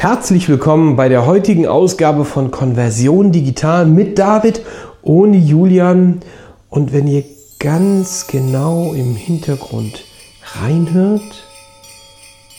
Herzlich 0.00 0.48
willkommen 0.48 0.96
bei 0.96 1.10
der 1.10 1.26
heutigen 1.26 1.66
Ausgabe 1.66 2.24
von 2.24 2.50
Konversion 2.50 3.32
Digital 3.32 3.84
mit 3.84 4.18
David 4.18 4.62
ohne 5.02 5.36
Julian. 5.36 6.20
Und 6.70 6.94
wenn 6.94 7.06
ihr 7.06 7.22
ganz 7.58 8.26
genau 8.26 8.94
im 8.94 9.14
Hintergrund 9.14 10.06
reinhört, 10.58 11.44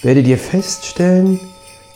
werdet 0.04 0.28
ihr 0.28 0.38
feststellen, 0.38 1.40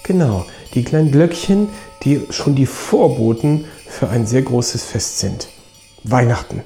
genau, 0.01 0.47
die 0.73 0.83
kleinen 0.83 1.11
Glöckchen, 1.11 1.67
die 2.01 2.21
schon 2.31 2.55
die 2.55 2.65
Vorboten 2.65 3.65
für 3.87 4.09
ein 4.09 4.25
sehr 4.25 4.41
großes 4.41 4.83
Fest 4.83 5.19
sind. 5.19 5.49
Weihnachten. 6.03 6.63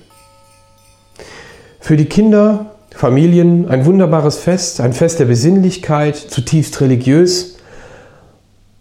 Für 1.82 1.98
die 1.98 2.06
Kinder, 2.06 2.78
Familien 2.96 3.68
ein 3.68 3.86
wunderbares 3.86 4.38
Fest, 4.38 4.80
ein 4.80 4.94
Fest 4.94 5.20
der 5.20 5.26
Besinnlichkeit, 5.26 6.16
zutiefst 6.16 6.80
religiös 6.80 7.59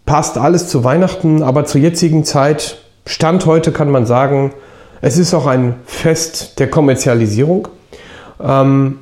passt 0.09 0.39
alles 0.39 0.67
zu 0.67 0.83
Weihnachten, 0.83 1.43
aber 1.43 1.65
zur 1.65 1.81
jetzigen 1.81 2.23
Zeit, 2.23 2.79
Stand 3.05 3.45
heute 3.45 3.71
kann 3.71 3.91
man 3.91 4.07
sagen, 4.07 4.51
es 5.01 5.19
ist 5.19 5.35
auch 5.35 5.45
ein 5.45 5.75
Fest 5.85 6.57
der 6.57 6.67
Kommerzialisierung. 6.67 7.67
Ähm, 8.43 8.97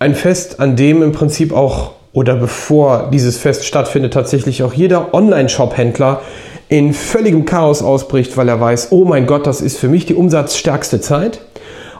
ein 0.00 0.16
Fest, 0.16 0.58
an 0.58 0.74
dem 0.74 1.04
im 1.04 1.12
Prinzip 1.12 1.52
auch 1.52 1.92
oder 2.12 2.34
bevor 2.34 3.10
dieses 3.12 3.38
Fest 3.38 3.64
stattfindet, 3.64 4.12
tatsächlich 4.12 4.64
auch 4.64 4.72
jeder 4.72 5.14
Online-Shop-Händler 5.14 6.20
in 6.68 6.94
völligem 6.94 7.44
Chaos 7.44 7.80
ausbricht, 7.80 8.36
weil 8.36 8.48
er 8.48 8.60
weiß, 8.60 8.88
oh 8.90 9.04
mein 9.04 9.26
Gott, 9.26 9.46
das 9.46 9.60
ist 9.60 9.78
für 9.78 9.88
mich 9.88 10.04
die 10.04 10.16
umsatzstärkste 10.16 11.00
Zeit. 11.00 11.42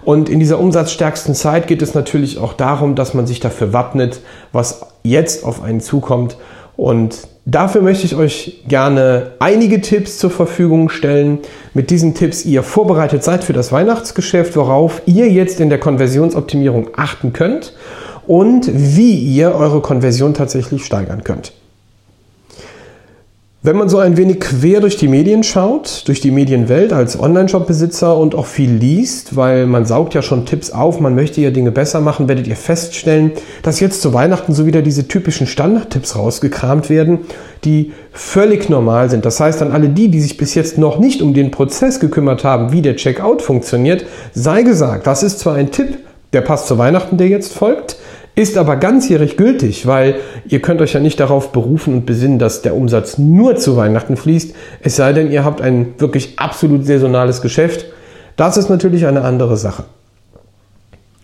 Und 0.02 0.28
in 0.28 0.40
dieser 0.40 0.58
umsatzstärksten 0.58 1.36
Zeit 1.36 1.68
geht 1.68 1.82
es 1.82 1.94
natürlich 1.94 2.38
auch 2.38 2.54
darum, 2.54 2.96
dass 2.96 3.14
man 3.14 3.28
sich 3.28 3.38
dafür 3.38 3.72
wappnet, 3.72 4.20
was 4.50 4.80
jetzt 5.04 5.44
auf 5.44 5.62
einen 5.62 5.80
zukommt. 5.80 6.36
Und 6.80 7.28
Dafür 7.46 7.82
möchte 7.82 8.06
ich 8.06 8.14
euch 8.14 8.62
gerne 8.68 9.32
einige 9.40 9.80
Tipps 9.80 10.18
zur 10.18 10.30
Verfügung 10.30 10.88
stellen. 10.88 11.38
Mit 11.74 11.90
diesen 11.90 12.14
Tipps 12.14 12.44
ihr 12.44 12.62
vorbereitet 12.62 13.24
seid 13.24 13.42
für 13.42 13.52
das 13.54 13.72
Weihnachtsgeschäft, 13.72 14.54
worauf 14.54 15.02
ihr 15.06 15.28
jetzt 15.28 15.58
in 15.58 15.68
der 15.68 15.80
Konversionsoptimierung 15.80 16.90
achten 16.94 17.32
könnt 17.32 17.74
und 18.26 18.70
wie 18.72 19.14
ihr 19.14 19.54
eure 19.54 19.80
Konversion 19.80 20.32
tatsächlich 20.32 20.84
steigern 20.84 21.24
könnt. 21.24 21.52
Wenn 23.62 23.76
man 23.76 23.90
so 23.90 23.98
ein 23.98 24.16
wenig 24.16 24.40
quer 24.40 24.80
durch 24.80 24.96
die 24.96 25.06
Medien 25.06 25.42
schaut, 25.42 26.04
durch 26.08 26.22
die 26.22 26.30
Medienwelt 26.30 26.94
als 26.94 27.20
Online-Shop-Besitzer 27.20 28.16
und 28.16 28.34
auch 28.34 28.46
viel 28.46 28.70
liest, 28.70 29.36
weil 29.36 29.66
man 29.66 29.84
saugt 29.84 30.14
ja 30.14 30.22
schon 30.22 30.46
Tipps 30.46 30.70
auf, 30.70 30.98
man 30.98 31.14
möchte 31.14 31.42
ja 31.42 31.50
Dinge 31.50 31.70
besser 31.70 32.00
machen, 32.00 32.26
werdet 32.26 32.46
ihr 32.46 32.56
feststellen, 32.56 33.32
dass 33.62 33.78
jetzt 33.78 34.00
zu 34.00 34.14
Weihnachten 34.14 34.54
so 34.54 34.64
wieder 34.64 34.80
diese 34.80 35.08
typischen 35.08 35.46
Standardtipps 35.46 36.16
rausgekramt 36.16 36.88
werden, 36.88 37.18
die 37.64 37.92
völlig 38.12 38.70
normal 38.70 39.10
sind. 39.10 39.26
Das 39.26 39.40
heißt, 39.40 39.60
an 39.60 39.72
alle 39.72 39.90
die, 39.90 40.08
die 40.08 40.22
sich 40.22 40.38
bis 40.38 40.54
jetzt 40.54 40.78
noch 40.78 40.98
nicht 40.98 41.20
um 41.20 41.34
den 41.34 41.50
Prozess 41.50 42.00
gekümmert 42.00 42.44
haben, 42.44 42.72
wie 42.72 42.80
der 42.80 42.96
Checkout 42.96 43.42
funktioniert, 43.42 44.06
sei 44.32 44.62
gesagt, 44.62 45.06
das 45.06 45.22
ist 45.22 45.38
zwar 45.38 45.56
ein 45.56 45.70
Tipp, 45.70 45.98
der 46.32 46.40
passt 46.40 46.66
zu 46.66 46.78
Weihnachten, 46.78 47.18
der 47.18 47.28
jetzt 47.28 47.52
folgt, 47.52 47.96
ist 48.40 48.56
aber 48.56 48.76
ganzjährig 48.76 49.36
gültig, 49.36 49.86
weil 49.86 50.16
ihr 50.48 50.60
könnt 50.60 50.80
euch 50.80 50.94
ja 50.94 51.00
nicht 51.00 51.20
darauf 51.20 51.52
berufen 51.52 51.94
und 51.94 52.06
besinnen, 52.06 52.38
dass 52.38 52.62
der 52.62 52.74
Umsatz 52.74 53.18
nur 53.18 53.56
zu 53.56 53.76
Weihnachten 53.76 54.16
fließt, 54.16 54.54
es 54.82 54.96
sei 54.96 55.12
denn, 55.12 55.30
ihr 55.30 55.44
habt 55.44 55.60
ein 55.60 55.94
wirklich 55.98 56.38
absolut 56.38 56.86
saisonales 56.86 57.42
Geschäft. 57.42 57.86
Das 58.36 58.56
ist 58.56 58.70
natürlich 58.70 59.06
eine 59.06 59.22
andere 59.22 59.56
Sache. 59.56 59.84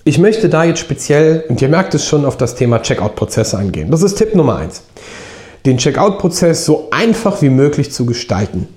Ich 0.05 0.19
möchte 0.19 0.49
da 0.49 0.63
jetzt 0.63 0.79
speziell, 0.79 1.45
und 1.49 1.61
ihr 1.61 1.69
merkt 1.69 1.95
es 1.95 2.05
schon, 2.05 2.25
auf 2.25 2.37
das 2.37 2.55
Thema 2.55 2.81
Checkout-Prozesse 2.81 3.59
eingehen. 3.59 3.91
Das 3.91 4.03
ist 4.03 4.17
Tipp 4.17 4.35
Nummer 4.35 4.57
eins: 4.57 4.83
Den 5.65 5.79
Checkout-Prozess 5.79 6.65
so 6.65 6.89
einfach 6.93 7.43
wie 7.43 7.51
möglich 7.51 7.91
zu 7.91 8.07
gestalten. 8.07 8.69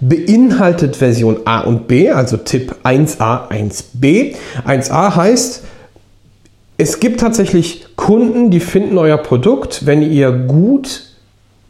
Beinhaltet 0.00 0.96
Version 0.96 1.40
A 1.44 1.60
und 1.60 1.86
B, 1.86 2.10
also 2.10 2.36
Tipp 2.36 2.76
1a, 2.82 3.50
1b. 3.50 4.36
1a 4.66 5.16
heißt, 5.16 5.64
es 6.80 7.00
gibt 7.00 7.18
tatsächlich 7.18 7.86
Kunden, 7.96 8.50
die 8.50 8.60
finden 8.60 8.98
euer 8.98 9.18
Produkt, 9.18 9.84
wenn 9.84 10.00
ihr 10.00 10.30
gut 10.30 11.02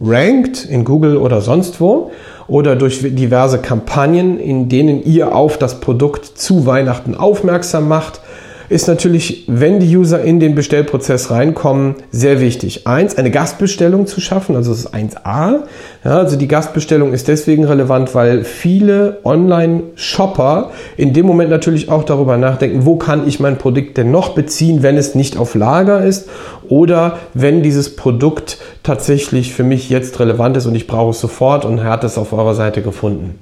rankt 0.00 0.66
in 0.66 0.84
Google 0.84 1.16
oder 1.16 1.41
sonst 1.41 1.80
wo 1.80 2.12
oder 2.46 2.76
durch 2.76 3.00
diverse 3.02 3.58
Kampagnen, 3.58 4.38
in 4.38 4.68
denen 4.68 5.02
ihr 5.02 5.34
auf 5.34 5.56
das 5.56 5.80
Produkt 5.80 6.26
zu 6.26 6.66
Weihnachten 6.66 7.14
aufmerksam 7.14 7.88
macht, 7.88 8.20
ist 8.68 8.88
natürlich, 8.88 9.44
wenn 9.46 9.80
die 9.80 9.96
User 9.96 10.22
in 10.22 10.40
den 10.40 10.54
Bestellprozess 10.54 11.30
reinkommen, 11.30 11.96
sehr 12.10 12.40
wichtig. 12.40 12.86
Eins, 12.86 13.16
eine 13.16 13.30
Gastbestellung 13.30 14.06
zu 14.06 14.20
schaffen, 14.20 14.56
also 14.56 14.70
das 14.70 14.80
ist 14.80 14.94
1a. 14.94 15.62
Ja, 16.04 16.18
also 16.18 16.36
die 16.36 16.48
Gastbestellung 16.48 17.12
ist 17.12 17.28
deswegen 17.28 17.64
relevant, 17.64 18.14
weil 18.14 18.44
viele 18.44 19.18
Online-Shopper 19.24 20.70
in 20.96 21.12
dem 21.12 21.26
Moment 21.26 21.50
natürlich 21.50 21.88
auch 21.88 22.04
darüber 22.04 22.36
nachdenken, 22.36 22.84
wo 22.84 22.96
kann 22.96 23.26
ich 23.26 23.40
mein 23.40 23.58
Produkt 23.58 23.96
denn 23.96 24.10
noch 24.10 24.30
beziehen, 24.30 24.82
wenn 24.82 24.96
es 24.96 25.14
nicht 25.14 25.38
auf 25.38 25.54
Lager 25.54 26.04
ist 26.04 26.28
oder 26.68 27.18
wenn 27.34 27.62
dieses 27.62 27.96
Produkt 27.96 28.58
tatsächlich 28.82 29.54
für 29.54 29.64
mich 29.64 29.88
jetzt 29.88 30.20
relevant 30.20 30.56
ist 30.56 30.66
und 30.66 30.74
ich 30.74 30.86
brauche 30.86 31.10
es 31.10 31.20
sofort 31.20 31.64
und 31.64 31.82
hat 31.82 32.04
es 32.04 32.18
auf 32.18 32.32
eurer 32.32 32.54
Seite 32.54 32.82
gefunden. 32.82 33.38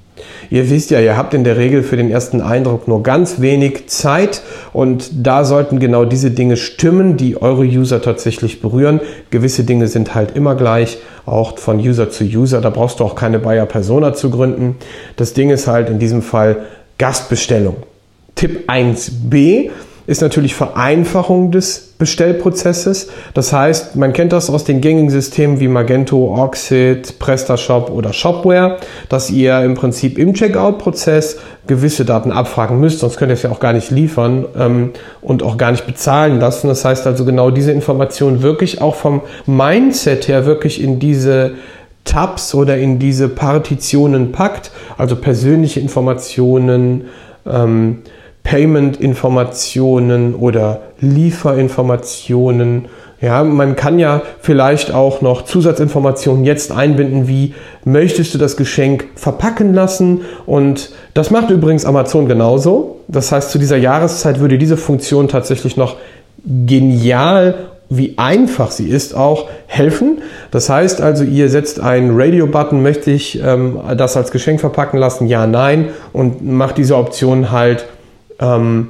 Ihr 0.49 0.69
wisst 0.69 0.91
ja, 0.91 0.99
ihr 0.99 1.17
habt 1.17 1.33
in 1.33 1.43
der 1.43 1.57
Regel 1.57 1.83
für 1.83 1.97
den 1.97 2.09
ersten 2.09 2.41
Eindruck 2.41 2.87
nur 2.87 3.03
ganz 3.03 3.41
wenig 3.41 3.87
Zeit 3.87 4.41
und 4.73 5.09
da 5.13 5.43
sollten 5.43 5.79
genau 5.79 6.05
diese 6.05 6.31
Dinge 6.31 6.57
stimmen, 6.57 7.17
die 7.17 7.41
eure 7.41 7.63
User 7.63 8.01
tatsächlich 8.01 8.61
berühren. 8.61 9.01
Gewisse 9.29 9.63
Dinge 9.63 9.87
sind 9.87 10.15
halt 10.15 10.35
immer 10.35 10.55
gleich, 10.55 10.97
auch 11.25 11.57
von 11.57 11.79
User 11.79 12.09
zu 12.09 12.23
User. 12.23 12.61
Da 12.61 12.69
brauchst 12.69 12.99
du 12.99 13.03
auch 13.03 13.15
keine 13.15 13.39
Buyer 13.39 13.65
Persona 13.65 14.13
zu 14.13 14.29
gründen. 14.29 14.75
Das 15.15 15.33
Ding 15.33 15.49
ist 15.49 15.67
halt 15.67 15.89
in 15.89 15.99
diesem 15.99 16.21
Fall 16.21 16.57
Gastbestellung. 16.97 17.77
Tipp 18.35 18.69
1b 18.69 19.71
ist 20.07 20.21
natürlich 20.21 20.55
Vereinfachung 20.55 21.51
des 21.51 21.93
Bestellprozesses. 21.99 23.09
Das 23.33 23.51
heißt, 23.51 23.97
man 23.97 24.13
kennt 24.13 24.31
das 24.31 24.49
aus 24.49 24.63
den 24.63 24.79
gängigen 24.79 25.09
Systemen 25.09 25.59
wie 25.59 25.67
Magento, 25.67 26.33
Oxid, 26.33 27.19
PrestaShop 27.19 27.89
oder 27.89 28.13
Shopware, 28.13 28.77
dass 29.09 29.29
ihr 29.29 29.59
im 29.61 29.73
Prinzip 29.73 30.17
im 30.17 30.33
Checkout-Prozess 30.33 31.39
gewisse 31.67 32.05
Daten 32.05 32.31
abfragen 32.31 32.79
müsst, 32.79 32.99
sonst 32.99 33.17
könnt 33.17 33.31
ihr 33.31 33.33
es 33.33 33.43
ja 33.43 33.51
auch 33.51 33.59
gar 33.59 33.73
nicht 33.73 33.91
liefern 33.91 34.45
ähm, 34.57 34.91
und 35.21 35.43
auch 35.43 35.57
gar 35.57 35.71
nicht 35.71 35.85
bezahlen 35.85 36.39
lassen. 36.39 36.69
Das 36.69 36.85
heißt 36.85 37.05
also 37.05 37.25
genau 37.25 37.51
diese 37.51 37.73
Information 37.73 38.41
wirklich 38.41 38.81
auch 38.81 38.95
vom 38.95 39.21
Mindset 39.45 40.29
her 40.29 40.45
wirklich 40.45 40.81
in 40.81 40.99
diese 40.99 41.55
Tabs 42.05 42.55
oder 42.55 42.77
in 42.77 42.99
diese 42.99 43.27
Partitionen 43.27 44.31
packt, 44.31 44.71
also 44.97 45.17
persönliche 45.17 45.81
Informationen, 45.81 47.05
ähm, 47.45 48.03
Payment-Informationen 48.47 50.33
oder 50.33 50.79
Lieferinformationen. 51.01 52.85
Ja, 53.19 53.43
man 53.43 53.75
kann 53.75 53.99
ja 53.99 54.21
vielleicht 54.39 54.93
auch 54.93 55.19
noch 55.21 55.43
Zusatzinformationen 55.43 56.45
jetzt 56.45 56.71
einbinden, 56.71 57.27
wie 57.27 57.53
möchtest 57.83 58.33
du 58.33 58.37
das 58.37 58.55
Geschenk 58.55 59.07
verpacken 59.15 59.73
lassen? 59.73 60.21
Und 60.45 60.91
das 61.13 61.29
macht 61.29 61.49
übrigens 61.49 61.83
Amazon 61.83 62.29
genauso. 62.29 63.01
Das 63.09 63.33
heißt, 63.33 63.51
zu 63.51 63.59
dieser 63.59 63.75
Jahreszeit 63.75 64.39
würde 64.39 64.57
diese 64.57 64.77
Funktion 64.77 65.27
tatsächlich 65.27 65.75
noch 65.75 65.97
genial 66.45 67.55
wie 67.89 68.17
einfach 68.17 68.71
sie 68.71 68.89
ist, 68.89 69.15
auch 69.15 69.47
helfen. 69.65 70.21
Das 70.51 70.69
heißt 70.69 70.99
also, 70.99 71.23
ihr 71.23 71.49
setzt 71.49 71.79
einen 71.79 72.19
Radio-Button, 72.19 72.81
möchte 72.81 73.11
ich 73.11 73.41
ähm, 73.41 73.79
das 73.95 74.17
als 74.17 74.31
Geschenk 74.31 74.59
verpacken 74.59 74.97
lassen? 74.99 75.27
Ja, 75.27 75.47
nein. 75.47 75.89
Und 76.11 76.45
macht 76.45 76.77
diese 76.77 76.97
Option 76.97 77.51
halt 77.51 77.85
ähm, 78.39 78.89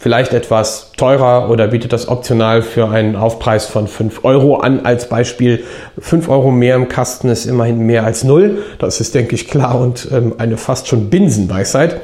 vielleicht 0.00 0.32
etwas 0.32 0.92
teurer 0.96 1.50
oder 1.50 1.68
bietet 1.68 1.92
das 1.92 2.08
optional 2.08 2.62
für 2.62 2.88
einen 2.88 3.16
Aufpreis 3.16 3.66
von 3.66 3.86
5 3.86 4.24
Euro 4.24 4.56
an. 4.56 4.86
Als 4.86 5.10
Beispiel 5.10 5.62
5 5.98 6.28
Euro 6.30 6.50
mehr 6.50 6.76
im 6.76 6.88
Kasten 6.88 7.28
ist 7.28 7.44
immerhin 7.44 7.80
mehr 7.80 8.04
als 8.04 8.24
null. 8.24 8.62
Das 8.78 9.00
ist, 9.00 9.14
denke 9.14 9.34
ich, 9.34 9.46
klar 9.46 9.78
und 9.78 10.08
ähm, 10.10 10.34
eine 10.38 10.56
fast 10.56 10.88
schon 10.88 11.10
Binsenweisheit. 11.10 12.00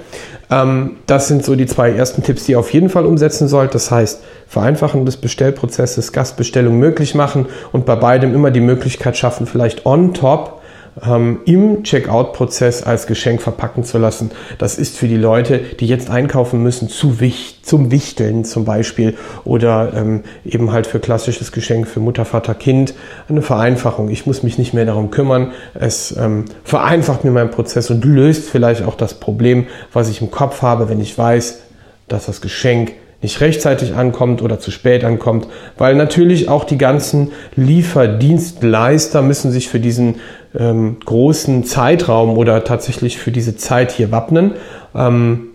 Ähm, 0.50 0.96
das 1.06 1.28
sind 1.28 1.42
so 1.42 1.56
die 1.56 1.64
zwei 1.64 1.90
ersten 1.90 2.22
Tipps, 2.22 2.44
die 2.44 2.52
ihr 2.52 2.58
auf 2.58 2.72
jeden 2.72 2.90
Fall 2.90 3.06
umsetzen 3.06 3.48
sollt. 3.48 3.74
Das 3.74 3.90
heißt, 3.90 4.22
Vereinfachen 4.46 5.06
des 5.06 5.16
Bestellprozesses, 5.16 6.12
Gastbestellung 6.12 6.78
möglich 6.78 7.14
machen 7.14 7.46
und 7.72 7.86
bei 7.86 7.96
beidem 7.96 8.34
immer 8.34 8.50
die 8.50 8.60
Möglichkeit 8.60 9.16
schaffen, 9.16 9.46
vielleicht 9.46 9.86
on 9.86 10.12
top 10.12 10.55
ähm, 11.04 11.40
im 11.44 11.82
Checkout-Prozess 11.82 12.82
als 12.82 13.06
Geschenk 13.06 13.42
verpacken 13.42 13.84
zu 13.84 13.98
lassen. 13.98 14.30
Das 14.58 14.78
ist 14.78 14.96
für 14.96 15.08
die 15.08 15.16
Leute, 15.16 15.58
die 15.58 15.86
jetzt 15.86 16.10
einkaufen 16.10 16.62
müssen, 16.62 16.88
zu 16.88 17.20
wichtig, 17.20 17.56
zum 17.66 17.90
Wichteln 17.90 18.44
zum 18.44 18.64
Beispiel 18.64 19.16
oder 19.44 19.92
ähm, 19.94 20.22
eben 20.44 20.70
halt 20.70 20.86
für 20.86 21.00
klassisches 21.00 21.50
Geschenk 21.50 21.88
für 21.88 22.00
Mutter, 22.00 22.24
Vater, 22.24 22.54
Kind 22.54 22.94
eine 23.28 23.42
Vereinfachung. 23.42 24.08
Ich 24.08 24.24
muss 24.24 24.44
mich 24.44 24.56
nicht 24.56 24.72
mehr 24.72 24.84
darum 24.84 25.10
kümmern. 25.10 25.52
Es 25.74 26.16
ähm, 26.16 26.44
vereinfacht 26.62 27.24
mir 27.24 27.32
meinen 27.32 27.50
Prozess 27.50 27.90
und 27.90 28.04
löst 28.04 28.48
vielleicht 28.48 28.84
auch 28.84 28.94
das 28.94 29.14
Problem, 29.14 29.66
was 29.92 30.08
ich 30.08 30.22
im 30.22 30.30
Kopf 30.30 30.62
habe, 30.62 30.88
wenn 30.88 31.00
ich 31.00 31.18
weiß, 31.18 31.58
dass 32.06 32.26
das 32.26 32.40
Geschenk 32.40 32.92
nicht 33.26 33.40
rechtzeitig 33.40 33.94
ankommt 33.94 34.40
oder 34.40 34.60
zu 34.60 34.70
spät 34.70 35.02
ankommt, 35.02 35.48
weil 35.76 35.96
natürlich 35.96 36.48
auch 36.48 36.62
die 36.62 36.78
ganzen 36.78 37.32
Lieferdienstleister 37.56 39.20
müssen 39.20 39.50
sich 39.50 39.68
für 39.68 39.80
diesen 39.80 40.20
ähm, 40.56 40.98
großen 41.04 41.64
Zeitraum 41.64 42.38
oder 42.38 42.62
tatsächlich 42.62 43.18
für 43.18 43.32
diese 43.32 43.56
Zeit 43.56 43.90
hier 43.90 44.12
wappnen. 44.12 44.52
Ähm, 44.94 45.48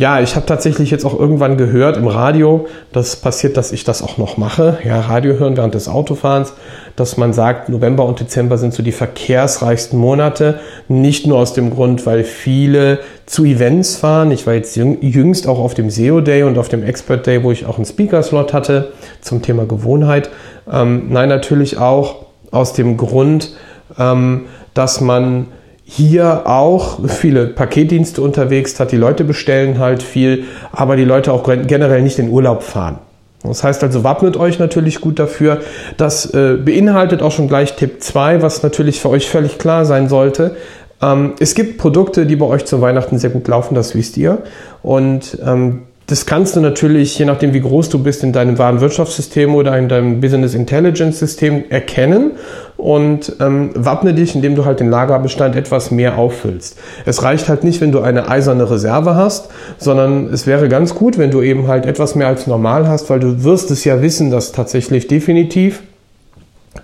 ja, 0.00 0.18
ich 0.18 0.34
habe 0.34 0.46
tatsächlich 0.46 0.90
jetzt 0.90 1.04
auch 1.04 1.18
irgendwann 1.18 1.58
gehört 1.58 1.98
im 1.98 2.06
Radio, 2.06 2.66
das 2.90 3.16
passiert, 3.16 3.58
dass 3.58 3.70
ich 3.70 3.84
das 3.84 4.02
auch 4.02 4.16
noch 4.16 4.38
mache, 4.38 4.78
ja, 4.82 4.98
Radio 4.98 5.34
hören 5.34 5.58
während 5.58 5.74
des 5.74 5.88
Autofahrens, 5.88 6.54
dass 6.96 7.18
man 7.18 7.34
sagt, 7.34 7.68
November 7.68 8.06
und 8.06 8.18
Dezember 8.18 8.56
sind 8.56 8.72
so 8.72 8.82
die 8.82 8.92
verkehrsreichsten 8.92 9.98
Monate. 9.98 10.58
Nicht 10.88 11.26
nur 11.26 11.36
aus 11.36 11.52
dem 11.52 11.68
Grund, 11.68 12.06
weil 12.06 12.24
viele 12.24 13.00
zu 13.26 13.44
Events 13.44 13.96
fahren. 13.96 14.30
Ich 14.30 14.46
war 14.46 14.54
jetzt 14.54 14.74
jüngst 14.74 15.46
auch 15.46 15.58
auf 15.58 15.74
dem 15.74 15.90
SEO 15.90 16.22
Day 16.22 16.44
und 16.44 16.56
auf 16.56 16.70
dem 16.70 16.82
Expert 16.82 17.26
Day, 17.26 17.44
wo 17.44 17.52
ich 17.52 17.66
auch 17.66 17.76
einen 17.76 17.84
Speaker-Slot 17.84 18.54
hatte 18.54 18.92
zum 19.20 19.42
Thema 19.42 19.66
Gewohnheit. 19.66 20.30
Ähm, 20.72 21.08
nein, 21.10 21.28
natürlich 21.28 21.76
auch 21.76 22.24
aus 22.50 22.72
dem 22.72 22.96
Grund, 22.96 23.54
ähm, 23.98 24.46
dass 24.72 25.02
man 25.02 25.48
hier 25.92 26.46
auch 26.46 27.00
viele 27.08 27.48
Paketdienste 27.48 28.22
unterwegs 28.22 28.78
hat. 28.78 28.92
Die 28.92 28.96
Leute 28.96 29.24
bestellen 29.24 29.80
halt 29.80 30.04
viel, 30.04 30.44
aber 30.70 30.94
die 30.94 31.04
Leute 31.04 31.32
auch 31.32 31.42
generell 31.66 32.02
nicht 32.02 32.20
in 32.20 32.28
Urlaub 32.30 32.62
fahren. 32.62 32.98
Das 33.42 33.64
heißt 33.64 33.82
also, 33.82 34.04
wappnet 34.04 34.36
euch 34.36 34.60
natürlich 34.60 35.00
gut 35.00 35.18
dafür. 35.18 35.62
Das 35.96 36.32
äh, 36.32 36.58
beinhaltet 36.64 37.22
auch 37.22 37.32
schon 37.32 37.48
gleich 37.48 37.74
Tipp 37.74 38.00
2, 38.00 38.40
was 38.40 38.62
natürlich 38.62 39.00
für 39.00 39.08
euch 39.08 39.28
völlig 39.28 39.58
klar 39.58 39.84
sein 39.84 40.08
sollte. 40.08 40.54
Ähm, 41.02 41.32
es 41.40 41.56
gibt 41.56 41.78
Produkte, 41.78 42.24
die 42.24 42.36
bei 42.36 42.46
euch 42.46 42.66
zu 42.66 42.80
Weihnachten 42.80 43.18
sehr 43.18 43.30
gut 43.30 43.48
laufen, 43.48 43.74
das 43.74 43.96
wisst 43.96 44.16
ihr. 44.16 44.42
Und 44.82 45.38
ähm, 45.44 45.82
das 46.10 46.26
kannst 46.26 46.56
du 46.56 46.60
natürlich, 46.60 47.16
je 47.16 47.24
nachdem 47.24 47.54
wie 47.54 47.60
groß 47.60 47.88
du 47.88 48.02
bist, 48.02 48.24
in 48.24 48.32
deinem 48.32 48.58
Warenwirtschaftssystem 48.58 49.54
oder 49.54 49.78
in 49.78 49.88
deinem 49.88 50.20
Business 50.20 50.54
Intelligence 50.54 51.20
System 51.20 51.62
erkennen 51.70 52.32
und 52.76 53.36
ähm, 53.38 53.70
wappne 53.74 54.12
dich, 54.12 54.34
indem 54.34 54.56
du 54.56 54.64
halt 54.64 54.80
den 54.80 54.90
Lagerbestand 54.90 55.54
etwas 55.54 55.92
mehr 55.92 56.18
auffüllst. 56.18 56.76
Es 57.06 57.22
reicht 57.22 57.48
halt 57.48 57.62
nicht, 57.62 57.80
wenn 57.80 57.92
du 57.92 58.00
eine 58.00 58.28
eiserne 58.28 58.68
Reserve 58.68 59.14
hast, 59.14 59.50
sondern 59.78 60.26
es 60.32 60.48
wäre 60.48 60.68
ganz 60.68 60.96
gut, 60.96 61.16
wenn 61.16 61.30
du 61.30 61.42
eben 61.42 61.68
halt 61.68 61.86
etwas 61.86 62.16
mehr 62.16 62.26
als 62.26 62.48
normal 62.48 62.88
hast, 62.88 63.08
weil 63.08 63.20
du 63.20 63.44
wirst 63.44 63.70
es 63.70 63.84
ja 63.84 64.02
wissen, 64.02 64.32
dass 64.32 64.50
tatsächlich 64.50 65.06
definitiv 65.06 65.80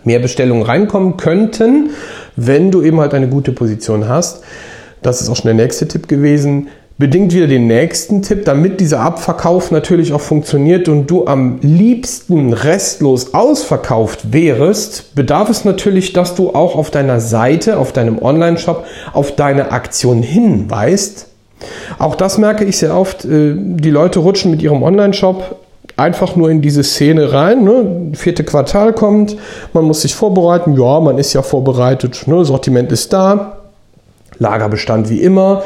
mehr 0.05 0.21
Bestellungen 0.21 0.63
reinkommen 0.63 1.17
könnten, 1.17 1.91
wenn 2.37 2.71
du 2.71 2.81
eben 2.81 3.01
halt 3.01 3.13
eine 3.13 3.27
gute 3.27 3.51
Position 3.51 4.09
hast. 4.09 4.45
Das 5.03 5.21
ist 5.21 5.29
auch 5.29 5.37
schon 5.37 5.47
der 5.47 5.55
nächste 5.55 5.89
Tipp 5.89 6.07
gewesen 6.07 6.69
bedingt 6.99 7.35
wieder 7.35 7.47
den 7.47 7.67
nächsten 7.67 8.23
Tipp, 8.23 8.45
damit 8.47 8.81
dieser 8.81 9.01
Abverkauf 9.01 9.71
natürlich 9.71 10.13
auch 10.13 10.21
funktioniert 10.21 10.89
und 10.89 11.11
du 11.11 11.27
am 11.27 11.59
liebsten 11.61 12.53
restlos 12.53 13.35
ausverkauft 13.35 14.33
wärest, 14.33 15.15
bedarf 15.15 15.51
es 15.51 15.65
natürlich, 15.65 16.15
dass 16.15 16.35
du 16.35 16.51
auch 16.51 16.75
auf 16.75 16.91
deiner 16.91 17.21
Seite, 17.21 17.79
auf 17.79 17.93
deinem 17.93 18.21
Online-Shop, 18.21 18.85
auf 19.13 19.37
deine 19.37 19.73
Aktion 19.73 20.23
hinweist. 20.23 21.29
Auch 21.99 22.15
das 22.15 22.39
merke 22.39 22.65
ich 22.65 22.79
sehr 22.79 22.97
oft. 22.97 23.25
Äh, 23.25 23.55
die 23.57 23.91
Leute 23.91 24.21
rutschen 24.21 24.51
mit 24.51 24.63
ihrem 24.63 24.83
Online-Shop 24.83 25.57
einfach 25.97 26.37
nur 26.37 26.51
in 26.51 26.61
diese 26.61 26.83
Szene 26.83 27.33
rein. 27.33 27.65
Ne? 27.65 28.13
Vierte 28.15 28.45
Quartal 28.45 28.93
kommt, 28.93 29.37
man 29.73 29.85
muss 29.85 30.03
sich 30.03 30.15
vorbereiten. 30.15 30.79
Ja, 30.79 31.01
man 31.01 31.19
ist 31.19 31.33
ja 31.33 31.43
vorbereitet. 31.43 32.25
Ne? 32.27 32.45
Sortiment 32.45 32.93
ist 32.93 33.13
da. 33.13 33.59
Lagerbestand 34.39 35.09
wie 35.09 35.23
immer. 35.23 35.63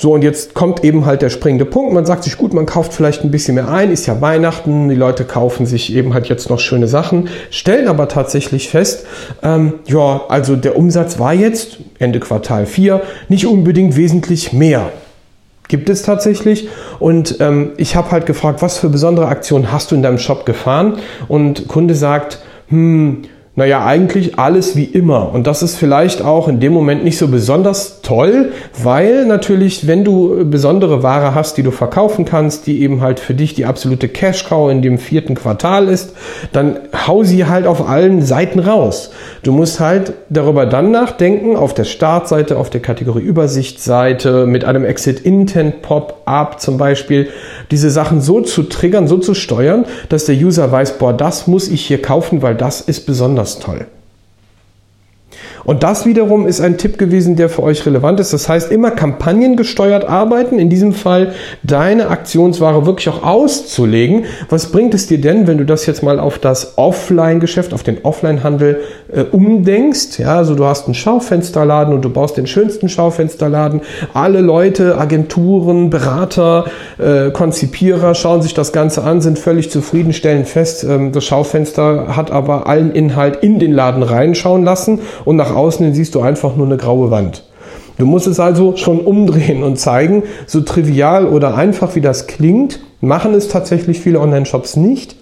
So, 0.00 0.14
und 0.14 0.24
jetzt 0.24 0.54
kommt 0.54 0.82
eben 0.82 1.04
halt 1.04 1.20
der 1.20 1.28
springende 1.28 1.66
Punkt. 1.66 1.92
Man 1.92 2.06
sagt 2.06 2.24
sich, 2.24 2.38
gut, 2.38 2.54
man 2.54 2.64
kauft 2.64 2.94
vielleicht 2.94 3.22
ein 3.22 3.30
bisschen 3.30 3.56
mehr 3.56 3.68
ein, 3.68 3.92
ist 3.92 4.06
ja 4.06 4.22
Weihnachten, 4.22 4.88
die 4.88 4.94
Leute 4.94 5.26
kaufen 5.26 5.66
sich 5.66 5.94
eben 5.94 6.14
halt 6.14 6.26
jetzt 6.30 6.48
noch 6.48 6.58
schöne 6.58 6.86
Sachen, 6.88 7.28
stellen 7.50 7.86
aber 7.86 8.08
tatsächlich 8.08 8.70
fest, 8.70 9.04
ähm, 9.42 9.74
ja, 9.84 10.22
also 10.30 10.56
der 10.56 10.78
Umsatz 10.78 11.18
war 11.18 11.34
jetzt 11.34 11.80
Ende 11.98 12.18
Quartal 12.18 12.64
4 12.64 13.02
nicht 13.28 13.46
unbedingt 13.46 13.94
wesentlich 13.94 14.54
mehr. 14.54 14.90
Gibt 15.68 15.90
es 15.90 16.00
tatsächlich. 16.00 16.70
Und 16.98 17.36
ähm, 17.40 17.72
ich 17.76 17.94
habe 17.94 18.10
halt 18.10 18.24
gefragt, 18.24 18.62
was 18.62 18.78
für 18.78 18.88
besondere 18.88 19.28
Aktionen 19.28 19.70
hast 19.70 19.90
du 19.90 19.96
in 19.96 20.02
deinem 20.02 20.18
Shop 20.18 20.46
gefahren? 20.46 20.96
Und 21.28 21.68
Kunde 21.68 21.94
sagt, 21.94 22.38
hm, 22.68 23.24
naja, 23.60 23.84
eigentlich 23.84 24.38
alles 24.38 24.74
wie 24.74 24.84
immer. 24.84 25.34
Und 25.34 25.46
das 25.46 25.62
ist 25.62 25.76
vielleicht 25.76 26.22
auch 26.22 26.48
in 26.48 26.60
dem 26.60 26.72
Moment 26.72 27.04
nicht 27.04 27.18
so 27.18 27.28
besonders 27.28 28.00
toll, 28.00 28.52
weil 28.82 29.26
natürlich, 29.26 29.86
wenn 29.86 30.02
du 30.02 30.46
besondere 30.46 31.02
Ware 31.02 31.34
hast, 31.34 31.58
die 31.58 31.62
du 31.62 31.70
verkaufen 31.70 32.24
kannst, 32.24 32.66
die 32.66 32.80
eben 32.80 33.02
halt 33.02 33.20
für 33.20 33.34
dich 33.34 33.52
die 33.52 33.66
absolute 33.66 34.08
Cash-Cow 34.08 34.70
in 34.70 34.80
dem 34.80 34.96
vierten 34.96 35.34
Quartal 35.34 35.88
ist, 35.88 36.14
dann 36.54 36.78
hau 37.06 37.22
sie 37.22 37.44
halt 37.44 37.66
auf 37.66 37.86
allen 37.86 38.22
Seiten 38.22 38.60
raus. 38.60 39.10
Du 39.42 39.52
musst 39.52 39.78
halt 39.78 40.14
darüber 40.30 40.64
dann 40.64 40.90
nachdenken, 40.90 41.54
auf 41.54 41.74
der 41.74 41.84
Startseite, 41.84 42.56
auf 42.56 42.70
der 42.70 42.80
Kategorie 42.80 43.20
Übersichtsseite, 43.20 44.46
mit 44.46 44.64
einem 44.64 44.86
Exit-Intent-Pop-Up 44.86 46.62
zum 46.62 46.78
Beispiel, 46.78 47.28
diese 47.70 47.90
Sachen 47.90 48.22
so 48.22 48.40
zu 48.40 48.62
triggern, 48.62 49.06
so 49.06 49.18
zu 49.18 49.34
steuern, 49.34 49.84
dass 50.08 50.24
der 50.24 50.36
User 50.36 50.72
weiß, 50.72 50.96
boah, 50.96 51.12
das 51.12 51.46
muss 51.46 51.68
ich 51.68 51.84
hier 51.84 52.00
kaufen, 52.00 52.40
weil 52.40 52.54
das 52.54 52.80
ist 52.80 53.04
besonders 53.04 53.49
toll. 53.58 53.99
Und 55.64 55.82
das 55.82 56.06
wiederum 56.06 56.46
ist 56.46 56.60
ein 56.60 56.78
Tipp 56.78 56.98
gewesen, 56.98 57.36
der 57.36 57.48
für 57.48 57.62
euch 57.62 57.84
relevant 57.86 58.20
ist. 58.20 58.32
Das 58.32 58.48
heißt, 58.48 58.72
immer 58.72 58.90
kampagnengesteuert 58.90 60.04
arbeiten, 60.04 60.58
in 60.58 60.68
diesem 60.68 60.92
Fall 60.92 61.32
deine 61.62 62.08
Aktionsware 62.08 62.86
wirklich 62.86 63.08
auch 63.08 63.22
auszulegen. 63.22 64.24
Was 64.48 64.72
bringt 64.72 64.94
es 64.94 65.06
dir 65.06 65.20
denn, 65.20 65.46
wenn 65.46 65.58
du 65.58 65.64
das 65.64 65.86
jetzt 65.86 66.02
mal 66.02 66.18
auf 66.18 66.38
das 66.38 66.78
Offline-Geschäft, 66.78 67.74
auf 67.74 67.82
den 67.82 68.04
Offline-Handel 68.04 68.80
äh, 69.12 69.22
umdenkst? 69.22 70.18
Ja, 70.18 70.36
also 70.36 70.54
du 70.54 70.64
hast 70.64 70.86
einen 70.86 70.94
Schaufensterladen 70.94 71.94
und 71.94 72.04
du 72.04 72.10
baust 72.10 72.36
den 72.36 72.46
schönsten 72.46 72.88
Schaufensterladen. 72.88 73.82
Alle 74.14 74.40
Leute, 74.40 74.98
Agenturen, 74.98 75.90
Berater, 75.90 76.66
äh, 76.98 77.30
Konzipierer 77.30 78.14
schauen 78.14 78.42
sich 78.42 78.54
das 78.54 78.72
Ganze 78.72 79.02
an, 79.02 79.20
sind 79.20 79.38
völlig 79.38 79.70
zufrieden, 79.70 80.12
stellen 80.12 80.44
fest, 80.44 80.84
ähm, 80.84 81.12
das 81.12 81.24
Schaufenster 81.24 82.16
hat 82.16 82.30
aber 82.30 82.66
allen 82.66 82.92
Inhalt 82.92 83.42
in 83.42 83.58
den 83.58 83.72
Laden 83.72 84.02
reinschauen 84.02 84.64
lassen 84.64 85.00
und 85.24 85.36
nach 85.36 85.54
außen 85.60 85.84
hin 85.84 85.94
siehst 85.94 86.14
du 86.14 86.20
einfach 86.20 86.56
nur 86.56 86.66
eine 86.66 86.76
graue 86.76 87.10
Wand. 87.10 87.44
Du 87.98 88.06
musst 88.06 88.26
es 88.26 88.40
also 88.40 88.76
schon 88.76 89.00
umdrehen 89.00 89.62
und 89.62 89.78
zeigen, 89.78 90.22
so 90.46 90.62
trivial 90.62 91.26
oder 91.26 91.54
einfach 91.54 91.94
wie 91.94 92.00
das 92.00 92.26
klingt, 92.26 92.80
machen 93.02 93.34
es 93.34 93.48
tatsächlich 93.48 94.00
viele 94.00 94.20
Online-Shops 94.20 94.76
nicht. 94.76 95.16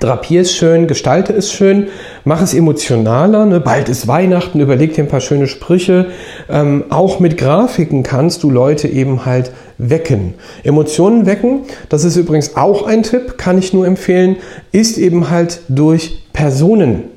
Drapier 0.00 0.40
es 0.40 0.52
schön, 0.52 0.88
gestalte 0.88 1.32
es 1.32 1.52
schön, 1.52 1.86
mach 2.24 2.42
es 2.42 2.54
emotionaler. 2.54 3.46
Ne? 3.46 3.60
Bald 3.60 3.88
ist 3.88 4.08
Weihnachten, 4.08 4.58
überleg 4.58 4.94
dir 4.94 5.04
ein 5.04 5.08
paar 5.08 5.20
schöne 5.20 5.46
Sprüche. 5.46 6.06
Ähm, 6.50 6.84
auch 6.90 7.20
mit 7.20 7.38
Grafiken 7.38 8.02
kannst 8.02 8.42
du 8.42 8.50
Leute 8.50 8.88
eben 8.88 9.24
halt 9.24 9.52
wecken. 9.78 10.34
Emotionen 10.64 11.24
wecken, 11.24 11.60
das 11.88 12.02
ist 12.02 12.16
übrigens 12.16 12.56
auch 12.56 12.84
ein 12.84 13.04
Tipp, 13.04 13.38
kann 13.38 13.58
ich 13.58 13.72
nur 13.72 13.86
empfehlen, 13.86 14.36
ist 14.72 14.98
eben 14.98 15.30
halt 15.30 15.60
durch 15.68 16.24
Personen 16.32 17.04
Ne? 17.04 17.15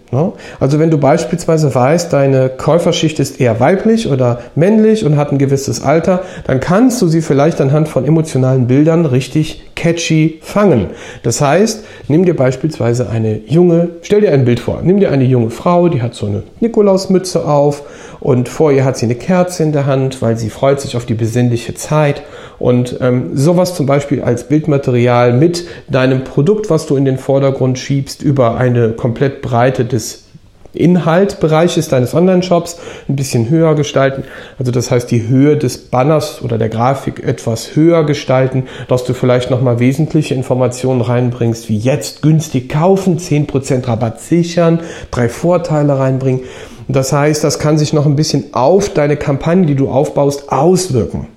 Also 0.59 0.79
wenn 0.79 0.89
du 0.89 0.97
beispielsweise 0.97 1.73
weißt, 1.73 2.11
deine 2.11 2.49
Käuferschicht 2.49 3.19
ist 3.19 3.39
eher 3.39 3.59
weiblich 3.59 4.09
oder 4.09 4.39
männlich 4.55 5.05
und 5.05 5.17
hat 5.17 5.31
ein 5.31 5.37
gewisses 5.37 5.83
Alter, 5.83 6.23
dann 6.47 6.59
kannst 6.59 7.01
du 7.01 7.07
sie 7.07 7.21
vielleicht 7.21 7.61
anhand 7.61 7.89
von 7.89 8.05
emotionalen 8.05 8.65
Bildern 8.67 9.05
richtig 9.05 9.68
catchy 9.79 10.39
fangen. 10.41 10.87
Das 11.23 11.39
heißt, 11.39 11.85
nimm 12.09 12.25
dir 12.25 12.35
beispielsweise 12.35 13.09
eine 13.09 13.39
junge, 13.47 13.89
stell 14.01 14.19
dir 14.19 14.33
ein 14.33 14.43
Bild 14.43 14.59
vor, 14.59 14.81
nimm 14.83 14.99
dir 14.99 15.09
eine 15.09 15.23
junge 15.23 15.51
Frau, 15.51 15.87
die 15.87 16.01
hat 16.01 16.15
so 16.15 16.25
eine 16.25 16.43
Nikolausmütze 16.59 17.45
auf 17.45 17.83
und 18.19 18.49
vor 18.49 18.73
ihr 18.73 18.83
hat 18.83 18.97
sie 18.97 19.05
eine 19.05 19.15
Kerze 19.15 19.63
in 19.63 19.71
der 19.71 19.85
Hand, 19.85 20.21
weil 20.21 20.37
sie 20.37 20.49
freut 20.49 20.81
sich 20.81 20.97
auf 20.97 21.05
die 21.05 21.13
besinnliche 21.13 21.75
Zeit 21.75 22.23
und 22.59 22.97
ähm, 22.99 23.31
sowas 23.35 23.73
zum 23.73 23.85
Beispiel 23.85 24.21
als 24.21 24.49
Bildmaterial 24.49 25.31
mit 25.31 25.65
deinem 25.87 26.25
Produkt, 26.25 26.69
was 26.69 26.85
du 26.85 26.97
in 26.97 27.05
den 27.05 27.17
Vordergrund 27.17 27.79
schiebst, 27.79 28.21
über 28.21 28.57
eine 28.57 28.91
komplett 28.91 29.41
Breite 29.41 29.85
des 29.85 30.25
Inhaltbereiches 30.73 31.89
deines 31.89 32.13
Online-Shops 32.13 32.77
ein 33.07 33.15
bisschen 33.15 33.49
höher 33.49 33.75
gestalten. 33.75 34.23
Also 34.57 34.71
das 34.71 34.91
heißt, 34.91 35.09
die 35.09 35.27
Höhe 35.27 35.57
des 35.57 35.77
Banners 35.77 36.41
oder 36.41 36.57
der 36.57 36.69
Grafik 36.69 37.23
etwas 37.23 37.75
höher 37.75 38.05
gestalten, 38.05 38.63
dass 38.87 39.03
du 39.03 39.13
vielleicht 39.13 39.49
nochmal 39.49 39.79
wesentliche 39.79 40.35
Informationen 40.35 41.01
reinbringst, 41.01 41.69
wie 41.69 41.77
jetzt 41.77 42.21
günstig 42.21 42.69
kaufen, 42.69 43.17
10% 43.17 43.87
Rabatt 43.87 44.21
sichern, 44.21 44.79
drei 45.11 45.29
Vorteile 45.29 45.97
reinbringen. 45.97 46.41
Das 46.87 47.13
heißt, 47.13 47.43
das 47.43 47.59
kann 47.59 47.77
sich 47.77 47.93
noch 47.93 48.05
ein 48.05 48.15
bisschen 48.15 48.53
auf 48.53 48.89
deine 48.89 49.15
Kampagne, 49.15 49.67
die 49.67 49.75
du 49.75 49.89
aufbaust, 49.89 50.51
auswirken. 50.51 51.27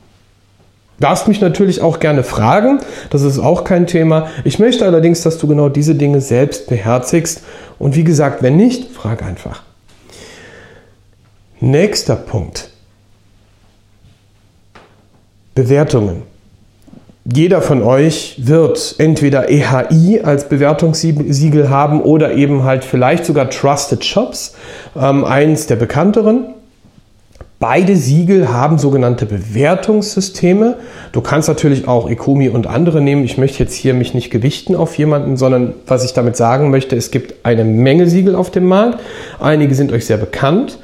Darfst 1.02 1.26
mich 1.26 1.40
natürlich 1.40 1.80
auch 1.80 1.98
gerne 1.98 2.22
fragen, 2.22 2.78
das 3.10 3.22
ist 3.22 3.40
auch 3.40 3.64
kein 3.64 3.88
Thema. 3.88 4.28
Ich 4.44 4.60
möchte 4.60 4.84
allerdings, 4.84 5.22
dass 5.22 5.36
du 5.36 5.48
genau 5.48 5.68
diese 5.68 5.96
Dinge 5.96 6.20
selbst 6.20 6.68
beherzigst. 6.68 7.42
Und 7.80 7.96
wie 7.96 8.04
gesagt, 8.04 8.40
wenn 8.44 8.56
nicht, 8.56 8.92
frag 8.92 9.24
einfach. 9.24 9.62
Nächster 11.58 12.14
Punkt. 12.14 12.68
Bewertungen. 15.56 16.22
jeder 17.24 17.62
von 17.62 17.82
euch 17.82 18.36
wird 18.38 18.94
entweder 18.98 19.50
EHI 19.50 20.20
als 20.22 20.48
Bewertungssiegel 20.48 21.68
haben 21.68 22.00
oder 22.00 22.34
eben 22.34 22.62
halt 22.62 22.84
vielleicht 22.84 23.24
sogar 23.24 23.50
Trusted 23.50 24.04
Shops, 24.04 24.54
ähm, 24.96 25.24
eins 25.24 25.66
der 25.66 25.76
bekannteren. 25.76 26.54
Beide 27.62 27.94
Siegel 27.94 28.48
haben 28.48 28.76
sogenannte 28.76 29.24
Bewertungssysteme. 29.24 30.78
Du 31.12 31.20
kannst 31.20 31.46
natürlich 31.46 31.86
auch 31.86 32.10
Ecomi 32.10 32.48
und 32.48 32.66
andere 32.66 33.00
nehmen. 33.00 33.22
Ich 33.22 33.38
möchte 33.38 33.60
jetzt 33.60 33.74
hier 33.74 33.94
mich 33.94 34.14
nicht 34.14 34.30
gewichten 34.30 34.74
auf 34.74 34.98
jemanden, 34.98 35.36
sondern 35.36 35.74
was 35.86 36.04
ich 36.04 36.12
damit 36.12 36.36
sagen 36.36 36.72
möchte, 36.72 36.96
es 36.96 37.12
gibt 37.12 37.46
eine 37.46 37.62
Menge 37.62 38.08
Siegel 38.08 38.34
auf 38.34 38.50
dem 38.50 38.66
Markt. 38.66 38.98
Einige 39.38 39.76
sind 39.76 39.92
euch 39.92 40.06
sehr 40.06 40.16
bekannt. 40.16 40.80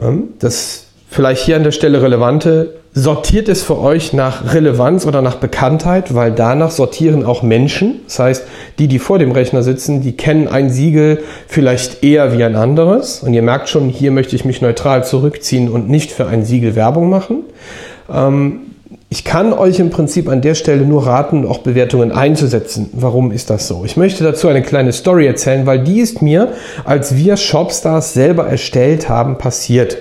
Ähm, 0.00 0.28
das 0.38 0.84
vielleicht 1.10 1.44
hier 1.44 1.56
an 1.56 1.64
der 1.64 1.72
Stelle 1.72 2.00
relevante 2.00 2.74
sortiert 2.94 3.48
es 3.48 3.64
für 3.64 3.78
euch 3.78 4.12
nach 4.12 4.54
Relevanz 4.54 5.04
oder 5.04 5.20
nach 5.20 5.34
Bekanntheit, 5.36 6.14
weil 6.14 6.30
danach 6.30 6.70
sortieren 6.70 7.24
auch 7.24 7.42
Menschen. 7.42 8.00
Das 8.06 8.20
heißt, 8.20 8.44
die, 8.78 8.86
die 8.86 9.00
vor 9.00 9.18
dem 9.18 9.32
Rechner 9.32 9.64
sitzen, 9.64 10.00
die 10.00 10.16
kennen 10.16 10.46
ein 10.46 10.70
Siegel 10.70 11.18
vielleicht 11.48 12.04
eher 12.04 12.36
wie 12.36 12.44
ein 12.44 12.54
anderes. 12.54 13.20
Und 13.20 13.34
ihr 13.34 13.42
merkt 13.42 13.68
schon, 13.68 13.88
hier 13.88 14.12
möchte 14.12 14.36
ich 14.36 14.44
mich 14.44 14.62
neutral 14.62 15.04
zurückziehen 15.04 15.68
und 15.68 15.90
nicht 15.90 16.12
für 16.12 16.28
ein 16.28 16.44
Siegel 16.44 16.76
Werbung 16.76 17.10
machen. 17.10 17.38
Ähm, 18.12 18.60
ich 19.08 19.24
kann 19.24 19.52
euch 19.52 19.80
im 19.80 19.90
Prinzip 19.90 20.28
an 20.28 20.40
der 20.40 20.54
Stelle 20.54 20.82
nur 20.82 21.06
raten, 21.06 21.46
auch 21.46 21.58
Bewertungen 21.58 22.12
einzusetzen. 22.12 22.90
Warum 22.92 23.32
ist 23.32 23.50
das 23.50 23.66
so? 23.66 23.84
Ich 23.84 23.96
möchte 23.96 24.22
dazu 24.22 24.46
eine 24.48 24.62
kleine 24.62 24.92
Story 24.92 25.26
erzählen, 25.26 25.66
weil 25.66 25.80
die 25.80 26.00
ist 26.00 26.22
mir, 26.22 26.52
als 26.84 27.16
wir 27.16 27.36
Shopstars 27.36 28.14
selber 28.14 28.46
erstellt 28.46 29.08
haben, 29.08 29.36
passiert. 29.36 29.98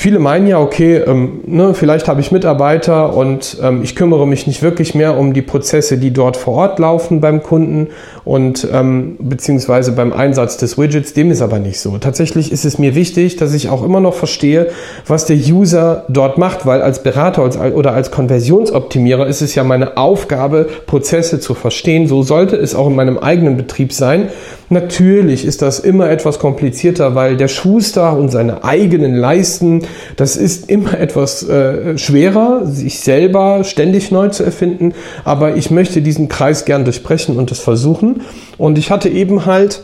Viele 0.00 0.20
meinen 0.20 0.46
ja, 0.46 0.60
okay, 0.60 0.98
ähm, 0.98 1.40
ne, 1.44 1.74
vielleicht 1.74 2.06
habe 2.06 2.20
ich 2.20 2.30
Mitarbeiter 2.30 3.16
und 3.16 3.58
ähm, 3.60 3.82
ich 3.82 3.96
kümmere 3.96 4.28
mich 4.28 4.46
nicht 4.46 4.62
wirklich 4.62 4.94
mehr 4.94 5.18
um 5.18 5.32
die 5.32 5.42
Prozesse, 5.42 5.98
die 5.98 6.12
dort 6.12 6.36
vor 6.36 6.54
Ort 6.54 6.78
laufen 6.78 7.20
beim 7.20 7.42
Kunden 7.42 7.88
und 8.24 8.68
ähm, 8.72 9.16
beziehungsweise 9.18 9.90
beim 9.90 10.12
Einsatz 10.12 10.56
des 10.56 10.78
Widgets. 10.78 11.14
Dem 11.14 11.32
ist 11.32 11.42
aber 11.42 11.58
nicht 11.58 11.80
so. 11.80 11.98
Tatsächlich 11.98 12.52
ist 12.52 12.64
es 12.64 12.78
mir 12.78 12.94
wichtig, 12.94 13.38
dass 13.38 13.52
ich 13.54 13.70
auch 13.70 13.84
immer 13.84 13.98
noch 13.98 14.14
verstehe, 14.14 14.68
was 15.04 15.26
der 15.26 15.36
User 15.36 16.04
dort 16.08 16.38
macht, 16.38 16.64
weil 16.64 16.80
als 16.80 17.02
Berater 17.02 17.42
als, 17.42 17.58
oder 17.58 17.92
als 17.92 18.12
Konversionsoptimierer 18.12 19.26
ist 19.26 19.42
es 19.42 19.56
ja 19.56 19.64
meine 19.64 19.96
Aufgabe, 19.96 20.68
Prozesse 20.86 21.40
zu 21.40 21.54
verstehen. 21.54 22.06
So 22.06 22.22
sollte 22.22 22.54
es 22.54 22.76
auch 22.76 22.86
in 22.86 22.94
meinem 22.94 23.18
eigenen 23.18 23.56
Betrieb 23.56 23.92
sein. 23.92 24.28
Natürlich 24.70 25.44
ist 25.44 25.62
das 25.62 25.80
immer 25.80 26.08
etwas 26.08 26.38
komplizierter, 26.38 27.16
weil 27.16 27.36
der 27.36 27.48
Schuster 27.48 28.16
und 28.16 28.30
seine 28.30 28.62
eigenen 28.62 29.16
Leisten 29.16 29.87
das 30.16 30.36
ist 30.36 30.70
immer 30.70 30.98
etwas 30.98 31.48
äh, 31.48 31.96
schwerer, 31.98 32.66
sich 32.66 33.00
selber 33.00 33.64
ständig 33.64 34.10
neu 34.10 34.28
zu 34.28 34.44
erfinden, 34.44 34.94
aber 35.24 35.56
ich 35.56 35.70
möchte 35.70 36.02
diesen 36.02 36.28
Kreis 36.28 36.64
gern 36.64 36.84
durchbrechen 36.84 37.36
und 37.36 37.50
das 37.50 37.60
versuchen. 37.60 38.22
Und 38.56 38.78
ich 38.78 38.90
hatte 38.90 39.08
eben 39.08 39.46
halt 39.46 39.82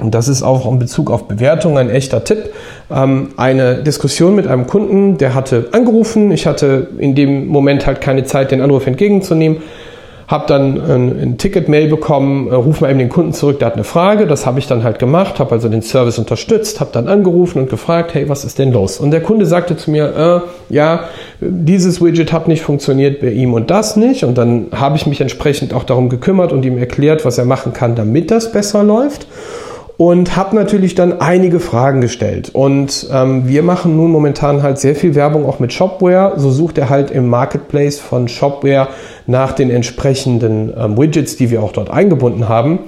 und 0.00 0.14
das 0.14 0.28
ist 0.28 0.44
auch 0.44 0.70
in 0.70 0.78
Bezug 0.78 1.10
auf 1.10 1.26
Bewertung 1.26 1.76
ein 1.76 1.90
echter 1.90 2.22
Tipp. 2.22 2.50
Ähm, 2.88 3.30
eine 3.36 3.82
Diskussion 3.82 4.36
mit 4.36 4.46
einem 4.46 4.66
Kunden, 4.66 5.18
der 5.18 5.34
hatte 5.34 5.70
angerufen. 5.72 6.30
Ich 6.30 6.46
hatte 6.46 6.88
in 6.98 7.16
dem 7.16 7.48
Moment 7.48 7.86
halt 7.86 8.00
keine 8.00 8.24
Zeit, 8.24 8.52
den 8.52 8.60
Anruf 8.60 8.86
entgegenzunehmen 8.86 9.58
habe 10.28 10.46
dann 10.46 10.78
ein, 10.78 11.20
ein 11.20 11.38
Ticket-Mail 11.38 11.88
bekommen, 11.88 12.48
äh, 12.48 12.54
ruf 12.54 12.82
mal 12.82 12.90
eben 12.90 12.98
den 12.98 13.08
Kunden 13.08 13.32
zurück, 13.32 13.58
der 13.58 13.66
hat 13.66 13.74
eine 13.74 13.84
Frage, 13.84 14.26
das 14.26 14.44
habe 14.44 14.58
ich 14.58 14.66
dann 14.66 14.84
halt 14.84 14.98
gemacht, 14.98 15.40
habe 15.40 15.52
also 15.52 15.70
den 15.70 15.80
Service 15.80 16.18
unterstützt, 16.18 16.80
habe 16.80 16.90
dann 16.92 17.08
angerufen 17.08 17.62
und 17.62 17.70
gefragt, 17.70 18.12
hey, 18.12 18.28
was 18.28 18.44
ist 18.44 18.58
denn 18.58 18.70
los? 18.70 19.00
Und 19.00 19.10
der 19.10 19.22
Kunde 19.22 19.46
sagte 19.46 19.78
zu 19.78 19.90
mir, 19.90 20.44
äh, 20.70 20.74
ja, 20.74 21.04
dieses 21.40 22.02
Widget 22.02 22.30
hat 22.32 22.46
nicht 22.46 22.62
funktioniert 22.62 23.22
bei 23.22 23.30
ihm 23.30 23.54
und 23.54 23.70
das 23.70 23.96
nicht. 23.96 24.24
Und 24.24 24.36
dann 24.36 24.66
habe 24.72 24.96
ich 24.96 25.06
mich 25.06 25.20
entsprechend 25.22 25.72
auch 25.72 25.84
darum 25.84 26.10
gekümmert 26.10 26.52
und 26.52 26.62
ihm 26.64 26.76
erklärt, 26.76 27.24
was 27.24 27.38
er 27.38 27.46
machen 27.46 27.72
kann, 27.72 27.94
damit 27.94 28.30
das 28.30 28.52
besser 28.52 28.84
läuft 28.84 29.26
und 29.98 30.36
habe 30.36 30.54
natürlich 30.54 30.94
dann 30.94 31.20
einige 31.20 31.58
Fragen 31.58 32.00
gestellt. 32.00 32.50
Und 32.54 33.08
ähm, 33.12 33.48
wir 33.48 33.64
machen 33.64 33.96
nun 33.96 34.12
momentan 34.12 34.62
halt 34.62 34.78
sehr 34.78 34.94
viel 34.94 35.16
Werbung 35.16 35.44
auch 35.44 35.58
mit 35.58 35.72
Shopware. 35.72 36.34
So 36.36 36.50
sucht 36.52 36.78
er 36.78 36.88
halt 36.88 37.10
im 37.10 37.28
Marketplace 37.28 37.98
von 37.98 38.28
Shopware 38.28 38.88
nach 39.26 39.52
den 39.52 39.70
entsprechenden 39.70 40.72
ähm, 40.78 40.96
Widgets, 40.96 41.36
die 41.36 41.50
wir 41.50 41.64
auch 41.64 41.72
dort 41.72 41.90
eingebunden 41.90 42.48
haben. 42.48 42.78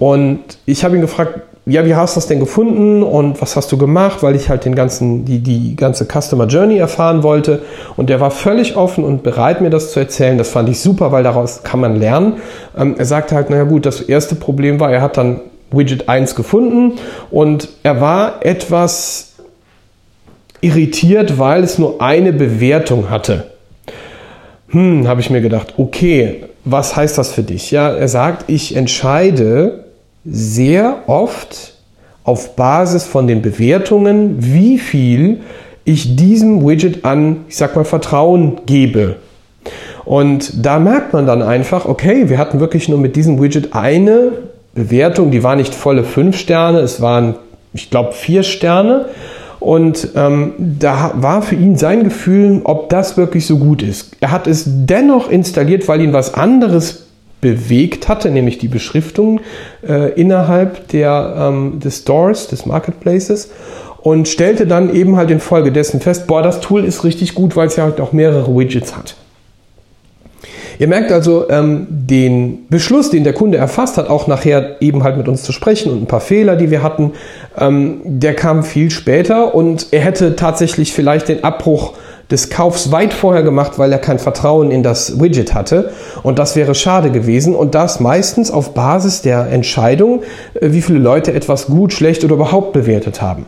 Und 0.00 0.40
ich 0.66 0.84
habe 0.84 0.96
ihn 0.96 1.02
gefragt, 1.02 1.40
ja, 1.66 1.86
wie 1.86 1.94
hast 1.94 2.16
du 2.16 2.18
das 2.18 2.26
denn 2.26 2.40
gefunden 2.40 3.04
und 3.04 3.40
was 3.40 3.54
hast 3.54 3.70
du 3.70 3.78
gemacht, 3.78 4.24
weil 4.24 4.34
ich 4.34 4.48
halt 4.48 4.64
den 4.64 4.74
ganzen, 4.74 5.24
die, 5.24 5.38
die 5.38 5.76
ganze 5.76 6.04
Customer 6.04 6.46
Journey 6.46 6.78
erfahren 6.78 7.22
wollte. 7.22 7.62
Und 7.96 8.10
der 8.10 8.20
war 8.20 8.32
völlig 8.32 8.76
offen 8.76 9.04
und 9.04 9.22
bereit, 9.22 9.60
mir 9.60 9.70
das 9.70 9.92
zu 9.92 10.00
erzählen. 10.00 10.36
Das 10.36 10.48
fand 10.48 10.68
ich 10.68 10.80
super, 10.80 11.12
weil 11.12 11.22
daraus 11.22 11.62
kann 11.62 11.78
man 11.78 11.94
lernen. 11.94 12.34
Ähm, 12.76 12.96
er 12.98 13.04
sagte 13.04 13.36
halt, 13.36 13.50
naja 13.50 13.64
gut, 13.64 13.86
das 13.86 14.00
erste 14.00 14.34
Problem 14.34 14.80
war, 14.80 14.90
er 14.90 15.00
hat 15.00 15.16
dann 15.16 15.40
Widget 15.70 16.08
1 16.08 16.34
gefunden 16.34 16.92
und 17.30 17.68
er 17.82 18.00
war 18.00 18.44
etwas 18.44 19.34
irritiert, 20.60 21.38
weil 21.38 21.62
es 21.62 21.78
nur 21.78 22.00
eine 22.00 22.32
Bewertung 22.32 23.10
hatte. 23.10 23.50
Hm, 24.68 25.06
habe 25.06 25.20
ich 25.20 25.30
mir 25.30 25.40
gedacht, 25.40 25.74
okay, 25.76 26.44
was 26.64 26.96
heißt 26.96 27.16
das 27.18 27.32
für 27.32 27.42
dich? 27.42 27.70
Ja, 27.70 27.90
er 27.90 28.08
sagt, 28.08 28.50
ich 28.50 28.74
entscheide 28.74 29.84
sehr 30.24 31.04
oft 31.06 31.74
auf 32.24 32.56
Basis 32.56 33.04
von 33.04 33.28
den 33.28 33.42
Bewertungen, 33.42 34.36
wie 34.38 34.78
viel 34.78 35.40
ich 35.84 36.16
diesem 36.16 36.66
Widget 36.66 37.04
an, 37.04 37.44
ich 37.48 37.56
sag 37.56 37.76
mal, 37.76 37.84
Vertrauen 37.84 38.62
gebe. 38.66 39.16
Und 40.04 40.64
da 40.64 40.80
merkt 40.80 41.12
man 41.12 41.26
dann 41.26 41.42
einfach, 41.42 41.86
okay, 41.86 42.28
wir 42.28 42.38
hatten 42.38 42.58
wirklich 42.58 42.88
nur 42.88 42.98
mit 42.98 43.14
diesem 43.14 43.40
Widget 43.40 43.74
eine 43.74 44.32
Bewertung, 44.76 45.32
die 45.32 45.42
war 45.42 45.56
nicht 45.56 45.74
volle 45.74 46.04
fünf 46.04 46.38
Sterne, 46.38 46.78
es 46.78 47.00
waren, 47.00 47.34
ich 47.72 47.90
glaube, 47.90 48.12
vier 48.12 48.44
Sterne. 48.44 49.06
Und 49.58 50.10
ähm, 50.14 50.52
da 50.58 51.12
war 51.16 51.42
für 51.42 51.56
ihn 51.56 51.76
sein 51.76 52.04
Gefühl, 52.04 52.60
ob 52.62 52.88
das 52.90 53.16
wirklich 53.16 53.46
so 53.46 53.58
gut 53.58 53.82
ist. 53.82 54.16
Er 54.20 54.30
hat 54.30 54.46
es 54.46 54.64
dennoch 54.66 55.28
installiert, 55.28 55.88
weil 55.88 56.02
ihn 56.02 56.12
was 56.12 56.34
anderes 56.34 57.06
bewegt 57.40 58.08
hatte, 58.08 58.30
nämlich 58.30 58.58
die 58.58 58.68
Beschriftung 58.68 59.40
äh, 59.86 60.12
innerhalb 60.12 60.88
der, 60.88 61.34
ähm, 61.38 61.80
des 61.80 61.98
Stores, 61.98 62.48
des 62.48 62.66
Marketplaces 62.66 63.50
und 64.02 64.28
stellte 64.28 64.66
dann 64.66 64.94
eben 64.94 65.16
halt 65.16 65.30
infolgedessen 65.30 66.00
fest, 66.00 66.26
boah, 66.28 66.42
das 66.42 66.60
Tool 66.60 66.84
ist 66.84 67.02
richtig 67.02 67.34
gut, 67.34 67.56
weil 67.56 67.66
es 67.66 67.76
ja 67.76 67.84
halt 67.84 68.00
auch 68.00 68.12
mehrere 68.12 68.56
Widgets 68.56 68.96
hat. 68.96 69.16
Ihr 70.78 70.88
merkt 70.88 71.12
also 71.12 71.48
ähm, 71.48 71.86
den 71.88 72.66
Beschluss, 72.68 73.10
den 73.10 73.24
der 73.24 73.32
Kunde 73.32 73.58
erfasst 73.58 73.96
hat, 73.96 74.08
auch 74.08 74.26
nachher 74.26 74.76
eben 74.80 75.02
halt 75.04 75.16
mit 75.16 75.28
uns 75.28 75.42
zu 75.42 75.52
sprechen 75.52 75.92
und 75.92 76.02
ein 76.02 76.06
paar 76.06 76.20
Fehler, 76.20 76.56
die 76.56 76.70
wir 76.70 76.82
hatten, 76.82 77.12
ähm, 77.58 78.00
der 78.04 78.34
kam 78.34 78.62
viel 78.62 78.90
später 78.90 79.54
und 79.54 79.88
er 79.92 80.00
hätte 80.00 80.36
tatsächlich 80.36 80.92
vielleicht 80.92 81.28
den 81.28 81.44
Abbruch 81.44 81.94
des 82.30 82.50
Kaufs 82.50 82.90
weit 82.90 83.14
vorher 83.14 83.42
gemacht, 83.42 83.78
weil 83.78 83.92
er 83.92 83.98
kein 83.98 84.18
Vertrauen 84.18 84.70
in 84.70 84.82
das 84.82 85.20
Widget 85.20 85.54
hatte. 85.54 85.92
Und 86.22 86.38
das 86.38 86.56
wäre 86.56 86.74
schade 86.74 87.10
gewesen. 87.10 87.54
Und 87.54 87.74
das 87.74 88.00
meistens 88.00 88.50
auf 88.50 88.74
Basis 88.74 89.22
der 89.22 89.48
Entscheidung, 89.50 90.22
äh, 90.54 90.72
wie 90.72 90.82
viele 90.82 90.98
Leute 90.98 91.32
etwas 91.32 91.66
gut, 91.66 91.92
schlecht 91.92 92.24
oder 92.24 92.34
überhaupt 92.34 92.72
bewertet 92.72 93.22
haben. 93.22 93.46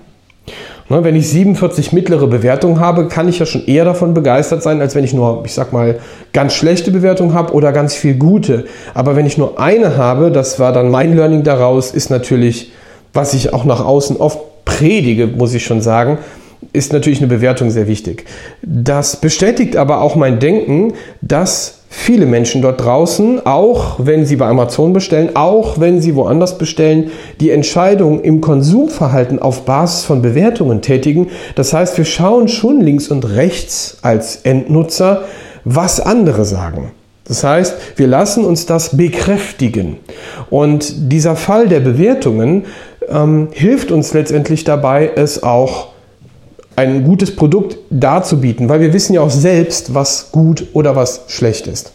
Ne, 0.90 1.04
wenn 1.04 1.16
ich 1.16 1.28
47 1.28 1.92
mittlere 1.92 2.26
Bewertungen 2.26 2.80
habe, 2.80 3.08
kann 3.08 3.28
ich 3.28 3.38
ja 3.38 3.44
schon 3.44 3.66
eher 3.66 3.84
davon 3.84 4.14
begeistert 4.14 4.62
sein, 4.62 4.80
als 4.80 4.94
wenn 4.94 5.04
ich 5.04 5.12
nur, 5.12 5.42
ich 5.44 5.52
sag 5.52 5.70
mal, 5.70 5.98
ganz 6.32 6.54
schlechte 6.54 6.90
Bewertungen 6.90 7.34
habe 7.34 7.52
oder 7.52 7.72
ganz 7.72 7.94
viel 7.94 8.14
gute. 8.14 8.64
Aber 8.94 9.14
wenn 9.14 9.26
ich 9.26 9.36
nur 9.36 9.60
eine 9.60 9.98
habe, 9.98 10.30
das 10.30 10.58
war 10.58 10.72
dann 10.72 10.90
mein 10.90 11.14
Learning 11.14 11.42
daraus, 11.42 11.90
ist 11.90 12.08
natürlich, 12.08 12.72
was 13.12 13.34
ich 13.34 13.52
auch 13.52 13.66
nach 13.66 13.84
außen 13.84 14.16
oft 14.16 14.64
predige, 14.64 15.26
muss 15.26 15.52
ich 15.52 15.64
schon 15.64 15.82
sagen, 15.82 16.18
ist 16.72 16.92
natürlich 16.92 17.18
eine 17.18 17.28
Bewertung 17.28 17.70
sehr 17.70 17.86
wichtig. 17.86 18.24
Das 18.62 19.16
bestätigt 19.16 19.76
aber 19.76 20.00
auch 20.00 20.16
mein 20.16 20.38
Denken, 20.40 20.94
dass 21.20 21.78
viele 21.88 22.26
Menschen 22.26 22.62
dort 22.62 22.84
draußen, 22.84 23.46
auch 23.46 23.96
wenn 23.98 24.26
sie 24.26 24.36
bei 24.36 24.46
Amazon 24.46 24.92
bestellen, 24.92 25.30
auch 25.34 25.80
wenn 25.80 26.00
sie 26.00 26.14
woanders 26.14 26.58
bestellen, 26.58 27.10
die 27.40 27.50
Entscheidung 27.50 28.20
im 28.20 28.40
Konsumverhalten 28.40 29.38
auf 29.38 29.64
Basis 29.64 30.04
von 30.04 30.20
Bewertungen 30.20 30.82
tätigen. 30.82 31.28
Das 31.54 31.72
heißt, 31.72 31.96
wir 31.96 32.04
schauen 32.04 32.48
schon 32.48 32.80
links 32.80 33.08
und 33.08 33.24
rechts 33.24 33.98
als 34.02 34.36
Endnutzer, 34.36 35.22
was 35.64 36.00
andere 36.00 36.44
sagen. 36.44 36.92
Das 37.24 37.44
heißt, 37.44 37.74
wir 37.96 38.06
lassen 38.06 38.44
uns 38.44 38.66
das 38.66 38.96
bekräftigen. 38.96 39.98
Und 40.50 41.12
dieser 41.12 41.36
Fall 41.36 41.68
der 41.68 41.80
Bewertungen 41.80 42.64
ähm, 43.08 43.48
hilft 43.52 43.90
uns 43.90 44.14
letztendlich 44.14 44.64
dabei, 44.64 45.10
es 45.14 45.42
auch 45.42 45.88
ein 46.78 47.02
gutes 47.02 47.34
Produkt 47.34 47.76
darzubieten, 47.90 48.68
weil 48.68 48.78
wir 48.80 48.92
wissen 48.92 49.12
ja 49.12 49.20
auch 49.20 49.30
selbst, 49.30 49.94
was 49.94 50.30
gut 50.30 50.68
oder 50.74 50.94
was 50.94 51.24
schlecht 51.26 51.66
ist. 51.66 51.90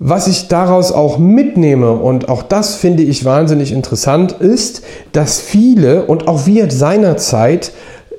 Was 0.00 0.26
ich 0.26 0.48
daraus 0.48 0.90
auch 0.90 1.18
mitnehme, 1.18 1.92
und 1.92 2.28
auch 2.28 2.42
das 2.42 2.74
finde 2.74 3.04
ich 3.04 3.24
wahnsinnig 3.24 3.70
interessant, 3.70 4.32
ist, 4.32 4.82
dass 5.12 5.40
viele 5.40 6.06
und 6.06 6.26
auch 6.26 6.44
wir 6.44 6.72
seinerzeit 6.72 7.70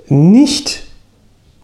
nicht, 0.08 0.84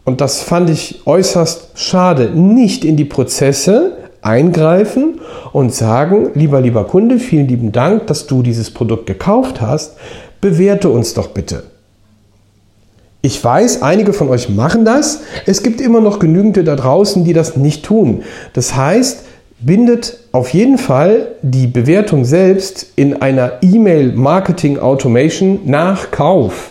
und 0.03 0.19
das 0.19 0.41
fand 0.41 0.69
ich 0.69 1.07
äußerst 1.07 1.69
schade, 1.75 2.31
nicht 2.31 2.83
in 2.83 2.97
die 2.97 3.05
Prozesse 3.05 3.95
eingreifen 4.21 5.21
und 5.53 5.73
sagen, 5.73 6.31
lieber, 6.33 6.59
lieber 6.59 6.83
Kunde, 6.83 7.17
vielen 7.17 7.47
lieben 7.47 7.71
Dank, 7.71 8.07
dass 8.07 8.27
du 8.27 8.41
dieses 8.41 8.71
Produkt 8.71 9.05
gekauft 9.05 9.61
hast. 9.61 9.95
Bewerte 10.41 10.89
uns 10.89 11.13
doch 11.13 11.27
bitte. 11.27 11.63
Ich 13.25 13.43
weiß, 13.43 13.81
einige 13.81 14.13
von 14.13 14.29
euch 14.29 14.49
machen 14.49 14.85
das. 14.85 15.21
Es 15.47 15.63
gibt 15.63 15.81
immer 15.81 15.99
noch 15.99 16.19
genügende 16.19 16.63
da 16.63 16.75
draußen, 16.75 17.23
die 17.23 17.33
das 17.33 17.57
nicht 17.57 17.83
tun. 17.83 18.21
Das 18.53 18.75
heißt, 18.75 19.23
bindet 19.59 20.19
auf 20.31 20.49
jeden 20.49 20.77
Fall 20.77 21.29
die 21.41 21.65
Bewertung 21.65 22.23
selbst 22.23 22.85
in 22.95 23.23
einer 23.23 23.53
E-Mail-Marketing-Automation 23.63 25.61
nach 25.65 26.11
Kauf. 26.11 26.69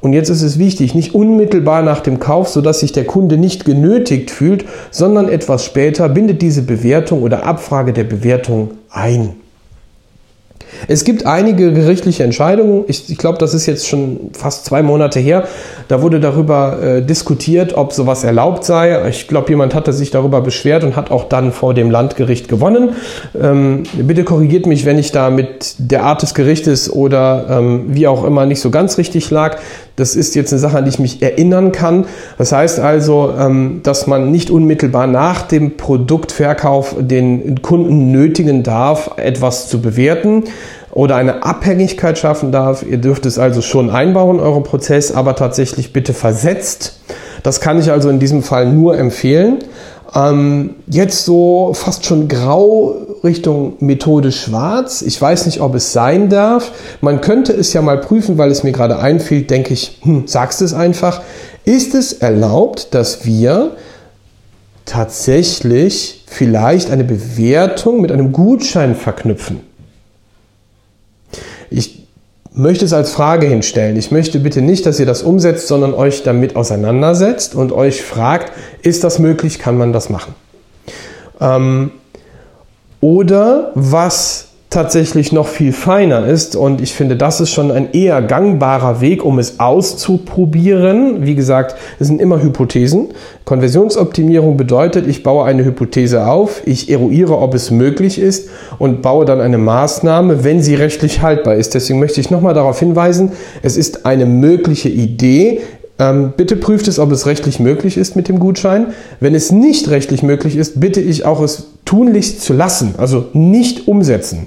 Und 0.00 0.12
jetzt 0.12 0.28
ist 0.28 0.42
es 0.42 0.60
wichtig, 0.60 0.94
nicht 0.94 1.16
unmittelbar 1.16 1.82
nach 1.82 1.98
dem 1.98 2.20
Kauf, 2.20 2.46
sodass 2.48 2.78
sich 2.78 2.92
der 2.92 3.04
Kunde 3.04 3.36
nicht 3.36 3.64
genötigt 3.64 4.30
fühlt, 4.30 4.66
sondern 4.92 5.28
etwas 5.28 5.64
später 5.64 6.08
bindet 6.08 6.42
diese 6.42 6.62
Bewertung 6.62 7.22
oder 7.22 7.44
Abfrage 7.44 7.92
der 7.92 8.04
Bewertung 8.04 8.70
ein. 8.88 9.30
Es 10.86 11.04
gibt 11.04 11.26
einige 11.26 11.72
gerichtliche 11.72 12.22
Entscheidungen. 12.24 12.84
Ich, 12.86 13.10
ich 13.10 13.18
glaube, 13.18 13.38
das 13.38 13.54
ist 13.54 13.66
jetzt 13.66 13.88
schon 13.88 14.30
fast 14.32 14.64
zwei 14.64 14.82
Monate 14.82 15.18
her. 15.18 15.44
Da 15.88 16.02
wurde 16.02 16.20
darüber 16.20 16.80
äh, 16.80 17.02
diskutiert, 17.02 17.74
ob 17.76 17.92
sowas 17.92 18.24
erlaubt 18.24 18.64
sei. 18.64 19.08
Ich 19.08 19.26
glaube, 19.26 19.48
jemand 19.50 19.74
hatte 19.74 19.92
sich 19.92 20.10
darüber 20.10 20.40
beschwert 20.40 20.84
und 20.84 20.96
hat 20.96 21.10
auch 21.10 21.24
dann 21.24 21.52
vor 21.52 21.74
dem 21.74 21.90
Landgericht 21.90 22.48
gewonnen. 22.48 22.90
Ähm, 23.40 23.82
bitte 23.94 24.24
korrigiert 24.24 24.66
mich, 24.66 24.84
wenn 24.84 24.98
ich 24.98 25.10
da 25.10 25.30
mit 25.30 25.74
der 25.78 26.04
Art 26.04 26.22
des 26.22 26.34
Gerichtes 26.34 26.92
oder 26.92 27.46
ähm, 27.50 27.86
wie 27.88 28.06
auch 28.06 28.24
immer 28.24 28.46
nicht 28.46 28.60
so 28.60 28.70
ganz 28.70 28.98
richtig 28.98 29.30
lag. 29.30 29.58
Das 29.98 30.14
ist 30.14 30.36
jetzt 30.36 30.52
eine 30.52 30.60
Sache, 30.60 30.78
an 30.78 30.84
die 30.84 30.90
ich 30.90 30.98
mich 31.00 31.22
erinnern 31.22 31.72
kann. 31.72 32.06
Das 32.38 32.52
heißt 32.52 32.78
also, 32.78 33.32
ähm, 33.38 33.80
dass 33.82 34.06
man 34.06 34.30
nicht 34.30 34.48
unmittelbar 34.50 35.08
nach 35.08 35.42
dem 35.42 35.76
Produktverkauf 35.76 36.94
den 37.00 37.62
Kunden 37.62 38.12
nötigen 38.12 38.62
darf, 38.62 39.10
etwas 39.16 39.68
zu 39.68 39.82
bewerten 39.82 40.44
oder 40.92 41.16
eine 41.16 41.42
Abhängigkeit 41.42 42.16
schaffen 42.16 42.52
darf. 42.52 42.84
Ihr 42.88 42.98
dürft 42.98 43.26
es 43.26 43.38
also 43.38 43.60
schon 43.60 43.90
einbauen 43.90 44.36
in 44.36 44.42
euren 44.42 44.62
Prozess, 44.62 45.10
aber 45.10 45.34
tatsächlich 45.34 45.92
bitte 45.92 46.14
versetzt. 46.14 47.00
Das 47.42 47.60
kann 47.60 47.78
ich 47.80 47.90
also 47.90 48.08
in 48.08 48.20
diesem 48.20 48.42
Fall 48.42 48.72
nur 48.72 48.96
empfehlen. 48.96 49.58
Ähm, 50.14 50.76
jetzt 50.86 51.24
so 51.24 51.72
fast 51.74 52.06
schon 52.06 52.28
grau 52.28 52.94
Richtung 53.24 53.74
Methode 53.80 54.32
schwarz. 54.32 55.02
Ich 55.02 55.20
weiß 55.20 55.46
nicht, 55.46 55.60
ob 55.60 55.74
es 55.74 55.92
sein 55.92 56.28
darf. 56.28 56.72
Man 57.00 57.20
könnte 57.20 57.52
es 57.52 57.72
ja 57.72 57.82
mal 57.82 57.98
prüfen, 57.98 58.38
weil 58.38 58.50
es 58.50 58.62
mir 58.62 58.72
gerade 58.72 58.98
einfiel, 58.98 59.42
denke 59.42 59.72
ich, 59.74 59.98
hm, 60.02 60.26
sagst 60.26 60.62
es 60.62 60.74
einfach. 60.74 61.22
Ist 61.64 61.94
es 61.94 62.14
erlaubt, 62.14 62.94
dass 62.94 63.24
wir 63.24 63.72
tatsächlich 64.84 66.24
vielleicht 66.26 66.90
eine 66.90 67.04
Bewertung 67.04 68.00
mit 68.00 68.10
einem 68.10 68.32
Gutschein 68.32 68.94
verknüpfen? 68.94 69.60
Ich 71.70 72.06
möchte 72.52 72.84
es 72.84 72.92
als 72.92 73.12
Frage 73.12 73.46
hinstellen. 73.46 73.96
Ich 73.96 74.10
möchte 74.10 74.40
bitte 74.40 74.62
nicht, 74.62 74.84
dass 74.86 74.98
ihr 74.98 75.06
das 75.06 75.22
umsetzt, 75.22 75.68
sondern 75.68 75.94
euch 75.94 76.22
damit 76.22 76.56
auseinandersetzt 76.56 77.54
und 77.54 77.72
euch 77.72 78.02
fragt, 78.02 78.52
ist 78.82 79.04
das 79.04 79.18
möglich, 79.18 79.58
kann 79.58 79.78
man 79.78 79.92
das 79.92 80.08
machen? 80.08 80.34
Ähm, 81.40 81.92
oder 83.00 83.72
was 83.74 84.48
tatsächlich 84.70 85.32
noch 85.32 85.46
viel 85.46 85.72
feiner 85.72 86.26
ist. 86.26 86.54
Und 86.54 86.82
ich 86.82 86.92
finde, 86.92 87.16
das 87.16 87.40
ist 87.40 87.50
schon 87.50 87.70
ein 87.70 87.92
eher 87.92 88.20
gangbarer 88.20 89.00
Weg, 89.00 89.24
um 89.24 89.38
es 89.38 89.60
auszuprobieren. 89.60 91.24
Wie 91.24 91.34
gesagt, 91.34 91.76
es 91.98 92.08
sind 92.08 92.20
immer 92.20 92.42
Hypothesen. 92.42 93.08
Konversionsoptimierung 93.46 94.58
bedeutet, 94.58 95.06
ich 95.06 95.22
baue 95.22 95.46
eine 95.46 95.64
Hypothese 95.64 96.26
auf, 96.26 96.62
ich 96.66 96.90
eruiere, 96.90 97.38
ob 97.38 97.54
es 97.54 97.70
möglich 97.70 98.18
ist 98.18 98.50
und 98.78 99.00
baue 99.00 99.24
dann 99.24 99.40
eine 99.40 99.56
Maßnahme, 99.56 100.44
wenn 100.44 100.60
sie 100.60 100.74
rechtlich 100.74 101.22
haltbar 101.22 101.54
ist. 101.54 101.74
Deswegen 101.74 101.98
möchte 101.98 102.20
ich 102.20 102.30
nochmal 102.30 102.52
darauf 102.52 102.78
hinweisen, 102.78 103.32
es 103.62 103.78
ist 103.78 104.04
eine 104.04 104.26
mögliche 104.26 104.90
Idee, 104.90 105.62
ähm, 105.98 106.32
bitte 106.36 106.56
prüft 106.56 106.86
es, 106.86 106.98
ob 106.98 107.10
es 107.10 107.26
rechtlich 107.26 107.58
möglich 107.58 107.96
ist 107.96 108.14
mit 108.14 108.28
dem 108.28 108.38
Gutschein. 108.38 108.88
Wenn 109.18 109.34
es 109.34 109.50
nicht 109.50 109.88
rechtlich 109.88 110.22
möglich 110.22 110.56
ist, 110.56 110.78
bitte 110.78 111.00
ich 111.00 111.24
auch 111.24 111.40
es 111.40 111.67
tunlichst 111.88 112.42
zu 112.42 112.52
lassen, 112.52 112.96
also 112.98 113.28
nicht 113.32 113.88
umsetzen. 113.88 114.46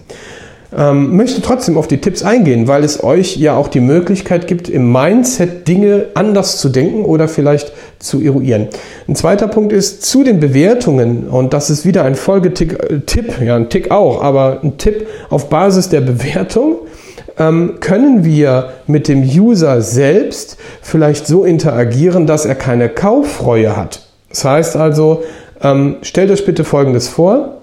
Ähm, 0.78 1.18
möchte 1.18 1.42
trotzdem 1.42 1.76
auf 1.76 1.88
die 1.88 1.98
Tipps 1.98 2.22
eingehen, 2.22 2.68
weil 2.68 2.84
es 2.84 3.04
euch 3.04 3.36
ja 3.36 3.56
auch 3.58 3.68
die 3.68 3.80
Möglichkeit 3.80 4.46
gibt, 4.46 4.70
im 4.70 4.92
Mindset 4.92 5.68
Dinge 5.68 6.06
anders 6.14 6.60
zu 6.60 6.70
denken 6.70 7.04
oder 7.04 7.28
vielleicht 7.28 7.74
zu 7.98 8.22
eruieren. 8.22 8.68
Ein 9.08 9.16
zweiter 9.16 9.48
Punkt 9.48 9.74
ist 9.74 10.04
zu 10.04 10.24
den 10.24 10.40
Bewertungen 10.40 11.28
und 11.30 11.52
das 11.54 11.72
ist 11.72 11.84
wieder 11.84 12.06
ein 12.06 12.14
Folgetipp, 12.14 12.78
äh, 12.90 13.46
ja 13.46 13.56
ein 13.56 13.70
Tick 13.70 13.90
auch, 13.90 14.22
aber 14.22 14.60
ein 14.64 14.78
Tipp 14.78 15.08
auf 15.32 15.50
Basis 15.50 15.90
der 15.90 16.02
Bewertung 16.02 16.76
ähm, 17.40 17.78
können 17.80 18.24
wir 18.24 18.70
mit 18.86 19.08
dem 19.08 19.24
User 19.24 19.82
selbst 19.82 20.58
vielleicht 20.84 21.26
so 21.26 21.44
interagieren, 21.44 22.28
dass 22.28 22.46
er 22.46 22.56
keine 22.56 22.88
Kauffreue 22.88 23.76
hat. 23.76 24.04
Das 24.30 24.46
heißt 24.46 24.78
also, 24.78 25.24
ähm, 25.64 25.98
stellt 26.02 26.32
euch 26.32 26.46
bitte 26.46 26.64
Folgendes 26.64 27.08
vor. 27.08 27.58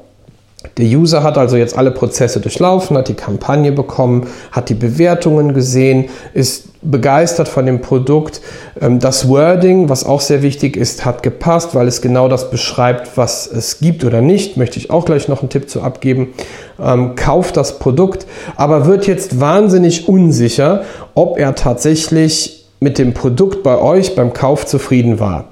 Der 0.77 0.87
User 0.87 1.23
hat 1.23 1.39
also 1.39 1.57
jetzt 1.57 1.79
alle 1.79 1.93
Prozesse 1.93 2.41
durchlaufen, 2.41 2.97
hat 2.97 3.09
die 3.09 3.15
Kampagne 3.15 3.71
bekommen, 3.71 4.27
hat 4.51 4.69
die 4.69 4.75
Bewertungen 4.75 5.55
gesehen, 5.55 6.07
ist 6.35 6.69
begeistert 6.83 7.49
von 7.49 7.67
dem 7.67 7.81
Produkt. 7.81 8.41
Ähm, 8.81 8.99
das 8.99 9.29
Wording, 9.29 9.89
was 9.89 10.05
auch 10.05 10.21
sehr 10.21 10.43
wichtig 10.43 10.77
ist, 10.77 11.05
hat 11.05 11.23
gepasst, 11.23 11.75
weil 11.75 11.87
es 11.87 12.01
genau 12.01 12.29
das 12.29 12.51
beschreibt, 12.51 13.17
was 13.17 13.47
es 13.47 13.79
gibt 13.79 14.05
oder 14.05 14.21
nicht. 14.21 14.57
Möchte 14.57 14.79
ich 14.79 14.91
auch 14.91 15.05
gleich 15.05 15.29
noch 15.29 15.41
einen 15.41 15.51
Tipp 15.51 15.71
zu 15.71 15.83
abgeben. 15.83 16.35
Ähm, 16.81 17.15
kauft 17.15 17.57
das 17.57 17.79
Produkt, 17.79 18.27
aber 18.57 18.87
wird 18.87 19.07
jetzt 19.07 19.41
wahnsinnig 19.41 20.09
unsicher, 20.09 20.83
ob 21.15 21.39
er 21.39 21.55
tatsächlich 21.55 22.67
mit 22.81 22.99
dem 22.99 23.15
Produkt 23.15 23.63
bei 23.63 23.79
euch 23.79 24.15
beim 24.15 24.33
Kauf 24.33 24.67
zufrieden 24.67 25.19
war. 25.21 25.47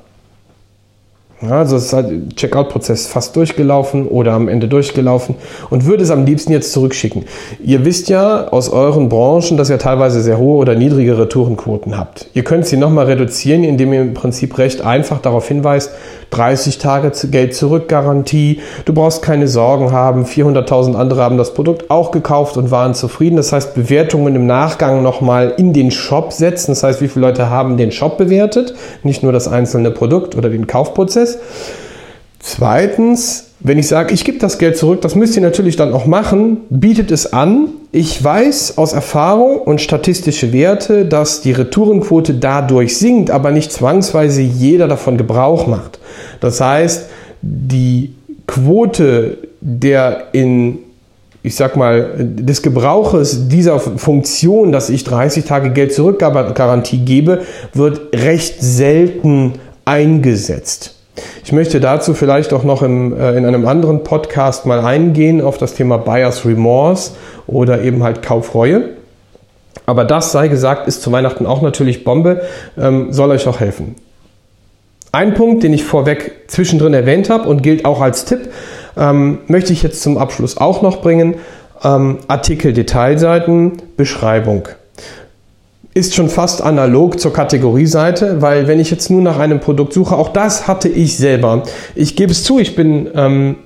Ja, 1.42 1.58
also 1.58 1.76
ist 1.76 1.92
halt 1.92 2.34
Checkout-Prozess 2.36 3.08
fast 3.08 3.36
durchgelaufen 3.36 4.08
oder 4.08 4.32
am 4.32 4.48
Ende 4.48 4.68
durchgelaufen 4.68 5.34
und 5.68 5.84
würde 5.84 6.02
es 6.02 6.10
am 6.10 6.24
liebsten 6.24 6.52
jetzt 6.52 6.72
zurückschicken. 6.72 7.26
Ihr 7.62 7.84
wisst 7.84 8.08
ja 8.08 8.48
aus 8.48 8.70
euren 8.70 9.10
Branchen, 9.10 9.58
dass 9.58 9.68
ihr 9.68 9.78
teilweise 9.78 10.22
sehr 10.22 10.38
hohe 10.38 10.56
oder 10.56 10.74
niedrige 10.74 11.18
Retourenquoten 11.18 11.98
habt. 11.98 12.28
Ihr 12.32 12.42
könnt 12.42 12.66
sie 12.66 12.78
nochmal 12.78 13.04
reduzieren, 13.04 13.64
indem 13.64 13.92
ihr 13.92 14.00
im 14.00 14.14
Prinzip 14.14 14.56
recht 14.56 14.80
einfach 14.80 15.20
darauf 15.20 15.46
hinweist, 15.46 15.90
30 16.30 16.78
Tage 16.78 17.12
Geld 17.30 17.54
zurück 17.54 17.88
Garantie, 17.88 18.60
du 18.84 18.92
brauchst 18.92 19.22
keine 19.22 19.48
Sorgen 19.48 19.92
haben, 19.92 20.24
400.000 20.24 20.94
andere 20.94 21.22
haben 21.22 21.38
das 21.38 21.54
Produkt 21.54 21.90
auch 21.90 22.10
gekauft 22.10 22.56
und 22.56 22.70
waren 22.70 22.94
zufrieden. 22.94 23.36
Das 23.36 23.52
heißt, 23.52 23.74
Bewertungen 23.74 24.34
im 24.34 24.46
Nachgang 24.46 25.02
nochmal 25.02 25.54
in 25.56 25.72
den 25.72 25.90
Shop 25.90 26.32
setzen. 26.32 26.72
Das 26.72 26.82
heißt, 26.82 27.00
wie 27.00 27.08
viele 27.08 27.26
Leute 27.26 27.50
haben 27.50 27.76
den 27.76 27.92
Shop 27.92 28.18
bewertet, 28.18 28.74
nicht 29.02 29.22
nur 29.22 29.32
das 29.32 29.48
einzelne 29.48 29.90
Produkt 29.90 30.36
oder 30.36 30.48
den 30.48 30.66
Kaufprozess. 30.66 31.38
Zweitens, 32.48 33.48
wenn 33.58 33.76
ich 33.76 33.88
sage, 33.88 34.14
ich 34.14 34.24
gebe 34.24 34.38
das 34.38 34.58
Geld 34.58 34.76
zurück, 34.76 35.00
das 35.00 35.16
müsst 35.16 35.34
ihr 35.34 35.42
natürlich 35.42 35.74
dann 35.74 35.92
auch 35.92 36.06
machen, 36.06 36.58
bietet 36.70 37.10
es 37.10 37.32
an. 37.32 37.70
Ich 37.90 38.22
weiß 38.22 38.78
aus 38.78 38.92
Erfahrung 38.92 39.58
und 39.58 39.80
statistische 39.80 40.52
Werte, 40.52 41.06
dass 41.06 41.40
die 41.40 41.50
Retourenquote 41.50 42.34
dadurch 42.34 42.98
sinkt, 42.98 43.32
aber 43.32 43.50
nicht 43.50 43.72
zwangsweise 43.72 44.42
jeder 44.42 44.86
davon 44.86 45.16
Gebrauch 45.16 45.66
macht. 45.66 45.98
Das 46.38 46.60
heißt, 46.60 47.06
die 47.42 48.14
Quote 48.46 49.38
der 49.60 50.28
in 50.30 50.78
ich 51.42 51.54
sag 51.56 51.76
mal, 51.76 52.14
des 52.18 52.62
Gebrauches 52.62 53.48
dieser 53.48 53.78
Funktion, 53.78 54.72
dass 54.72 54.90
ich 54.90 55.04
30 55.04 55.44
Tage 55.44 55.70
Geld 55.70 55.92
zurückgarantie 55.92 56.98
gebe, 56.98 57.42
wird 57.72 58.12
recht 58.12 58.56
selten 58.60 59.52
eingesetzt. 59.84 60.95
Ich 61.44 61.52
möchte 61.52 61.80
dazu 61.80 62.14
vielleicht 62.14 62.52
auch 62.52 62.64
noch 62.64 62.82
im, 62.82 63.18
äh, 63.18 63.36
in 63.36 63.46
einem 63.46 63.66
anderen 63.66 64.04
Podcast 64.04 64.66
mal 64.66 64.80
eingehen 64.80 65.40
auf 65.40 65.58
das 65.58 65.74
Thema 65.74 65.98
Buyers 65.98 66.44
Remorse 66.44 67.12
oder 67.46 67.82
eben 67.82 68.02
halt 68.02 68.22
Kaufreue. 68.22 68.90
Aber 69.86 70.04
das 70.04 70.32
sei 70.32 70.48
gesagt, 70.48 70.88
ist 70.88 71.02
zu 71.02 71.12
Weihnachten 71.12 71.46
auch 71.46 71.62
natürlich 71.62 72.04
Bombe, 72.04 72.42
ähm, 72.76 73.12
soll 73.12 73.30
euch 73.30 73.46
auch 73.46 73.60
helfen. 73.60 73.94
Ein 75.12 75.34
Punkt, 75.34 75.62
den 75.62 75.72
ich 75.72 75.84
vorweg 75.84 76.44
zwischendrin 76.48 76.92
erwähnt 76.92 77.30
habe 77.30 77.48
und 77.48 77.62
gilt 77.62 77.84
auch 77.84 78.00
als 78.00 78.24
Tipp, 78.24 78.50
ähm, 78.96 79.38
möchte 79.46 79.72
ich 79.72 79.82
jetzt 79.82 80.02
zum 80.02 80.18
Abschluss 80.18 80.58
auch 80.58 80.82
noch 80.82 81.00
bringen. 81.00 81.36
Ähm, 81.82 82.18
Artikel, 82.28 82.72
Detailseiten, 82.72 83.82
Beschreibung 83.96 84.68
ist 85.96 86.14
schon 86.14 86.28
fast 86.28 86.60
analog 86.60 87.18
zur 87.18 87.32
Kategorieseite, 87.32 88.42
weil 88.42 88.68
wenn 88.68 88.78
ich 88.78 88.90
jetzt 88.90 89.10
nur 89.10 89.22
nach 89.22 89.38
einem 89.38 89.60
Produkt 89.60 89.94
suche, 89.94 90.14
auch 90.14 90.28
das 90.28 90.68
hatte 90.68 90.90
ich 90.90 91.16
selber. 91.16 91.62
Ich 91.94 92.16
gebe 92.16 92.32
es 92.32 92.44
zu, 92.44 92.58
ich 92.58 92.76
bin 92.76 93.08
ähm, 93.14 93.56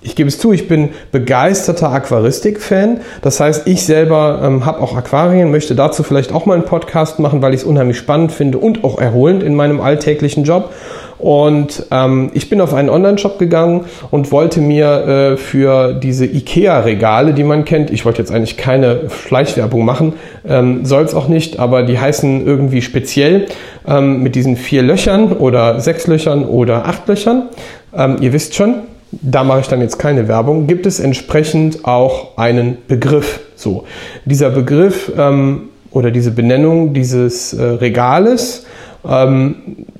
ich 0.00 0.14
gebe 0.14 0.28
es 0.28 0.38
zu, 0.38 0.52
ich 0.52 0.68
bin 0.68 0.90
begeisterter 1.10 1.90
Aquaristik-Fan. 1.90 3.00
Das 3.22 3.40
heißt, 3.40 3.66
ich 3.66 3.84
selber 3.84 4.40
ähm, 4.44 4.64
habe 4.64 4.80
auch 4.80 4.96
Aquarien, 4.96 5.50
möchte 5.50 5.74
dazu 5.74 6.02
vielleicht 6.02 6.32
auch 6.32 6.46
mal 6.46 6.54
einen 6.54 6.64
Podcast 6.64 7.18
machen, 7.18 7.42
weil 7.42 7.52
ich 7.52 7.60
es 7.60 7.66
unheimlich 7.66 7.98
spannend 7.98 8.30
finde 8.30 8.58
und 8.58 8.84
auch 8.84 8.98
erholend 8.98 9.42
in 9.42 9.54
meinem 9.54 9.80
alltäglichen 9.80 10.44
Job. 10.44 10.72
Und 11.18 11.84
ähm, 11.90 12.30
ich 12.34 12.48
bin 12.48 12.60
auf 12.60 12.74
einen 12.74 12.88
Online-Shop 12.88 13.38
gegangen 13.38 13.86
und 14.10 14.30
wollte 14.30 14.60
mir 14.60 14.86
äh, 14.86 15.36
für 15.36 15.94
diese 15.94 16.26
IKEA-Regale, 16.26 17.34
die 17.34 17.44
man 17.44 17.64
kennt, 17.64 17.90
ich 17.90 18.04
wollte 18.04 18.20
jetzt 18.20 18.30
eigentlich 18.30 18.56
keine 18.56 19.08
Fleischwerbung 19.08 19.84
machen, 19.84 20.14
ähm, 20.46 20.84
soll 20.84 21.02
es 21.02 21.14
auch 21.14 21.28
nicht, 21.28 21.58
aber 21.58 21.82
die 21.82 21.98
heißen 21.98 22.46
irgendwie 22.46 22.82
speziell 22.82 23.46
ähm, 23.86 24.22
mit 24.22 24.34
diesen 24.34 24.56
vier 24.56 24.82
Löchern 24.82 25.32
oder 25.32 25.80
sechs 25.80 26.06
Löchern 26.06 26.44
oder 26.44 26.86
acht 26.86 27.08
Löchern. 27.08 27.48
Ähm, 27.96 28.16
ihr 28.20 28.32
wisst 28.32 28.54
schon, 28.54 28.74
da 29.10 29.42
mache 29.42 29.60
ich 29.60 29.68
dann 29.68 29.80
jetzt 29.80 29.98
keine 29.98 30.28
Werbung, 30.28 30.66
gibt 30.66 30.86
es 30.86 31.00
entsprechend 31.00 31.84
auch 31.84 32.36
einen 32.36 32.78
Begriff. 32.86 33.40
So, 33.56 33.84
dieser 34.24 34.50
Begriff 34.50 35.10
ähm, 35.18 35.70
oder 35.90 36.10
diese 36.10 36.30
Benennung 36.30 36.92
dieses 36.92 37.54
äh, 37.54 37.62
Regales 37.62 38.66
ähm, 39.08 39.56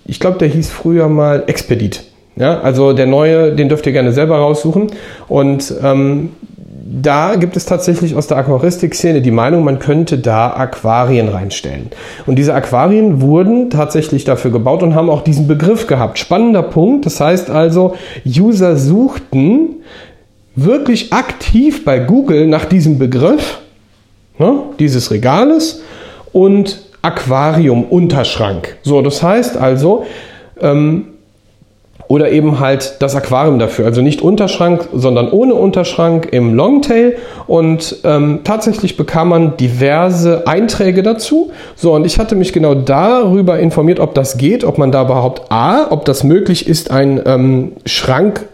ich 0.08 0.18
glaube, 0.18 0.38
der 0.38 0.48
hieß 0.48 0.70
früher 0.70 1.08
mal 1.08 1.44
Expedit. 1.46 2.02
Ja, 2.36 2.60
also 2.60 2.92
der 2.92 3.06
neue, 3.06 3.54
den 3.54 3.68
dürft 3.68 3.86
ihr 3.86 3.92
gerne 3.92 4.12
selber 4.12 4.38
raussuchen. 4.38 4.88
Und 5.28 5.72
ähm, 5.82 6.30
da 6.90 7.34
gibt 7.34 7.56
es 7.56 7.66
tatsächlich 7.66 8.14
aus 8.14 8.28
der 8.28 8.38
Aquaristik-Szene 8.38 9.20
die 9.20 9.30
Meinung, 9.30 9.64
man 9.64 9.78
könnte 9.78 10.18
da 10.18 10.50
Aquarien 10.50 11.28
reinstellen. 11.28 11.90
Und 12.26 12.36
diese 12.36 12.54
Aquarien 12.54 13.20
wurden 13.20 13.70
tatsächlich 13.70 14.24
dafür 14.24 14.50
gebaut 14.50 14.82
und 14.82 14.94
haben 14.94 15.10
auch 15.10 15.22
diesen 15.22 15.46
Begriff 15.46 15.86
gehabt. 15.86 16.18
Spannender 16.18 16.62
Punkt. 16.62 17.04
Das 17.06 17.20
heißt 17.20 17.50
also, 17.50 17.94
User 18.24 18.76
suchten 18.76 19.76
wirklich 20.54 21.12
aktiv 21.12 21.84
bei 21.84 21.98
Google 21.98 22.46
nach 22.46 22.64
diesem 22.64 22.98
Begriff 22.98 23.60
ne, 24.38 24.62
dieses 24.78 25.10
Regales 25.10 25.82
und 26.32 26.87
Aquarium-Unterschrank. 27.02 28.76
So, 28.82 29.02
das 29.02 29.22
heißt 29.22 29.56
also, 29.56 30.04
ähm, 30.60 31.04
oder 32.08 32.30
eben 32.32 32.58
halt 32.58 32.96
das 33.00 33.14
Aquarium 33.14 33.58
dafür. 33.58 33.84
Also 33.84 34.00
nicht 34.00 34.22
Unterschrank, 34.22 34.88
sondern 34.94 35.30
ohne 35.30 35.54
Unterschrank 35.54 36.28
im 36.32 36.54
Longtail. 36.54 37.16
Und 37.46 37.98
ähm, 38.04 38.40
tatsächlich 38.44 38.96
bekam 38.96 39.28
man 39.28 39.56
diverse 39.58 40.46
Einträge 40.46 41.02
dazu. 41.02 41.50
So, 41.76 41.92
und 41.94 42.06
ich 42.06 42.18
hatte 42.18 42.34
mich 42.34 42.54
genau 42.54 42.74
darüber 42.74 43.58
informiert, 43.58 44.00
ob 44.00 44.14
das 44.14 44.38
geht, 44.38 44.64
ob 44.64 44.78
man 44.78 44.90
da 44.90 45.04
überhaupt 45.04 45.52
A, 45.52 45.90
ob 45.90 46.06
das 46.06 46.24
möglich 46.24 46.66
ist, 46.66 46.90
einen 46.90 47.20
ähm, 47.26 47.72
Schrank 47.84 48.46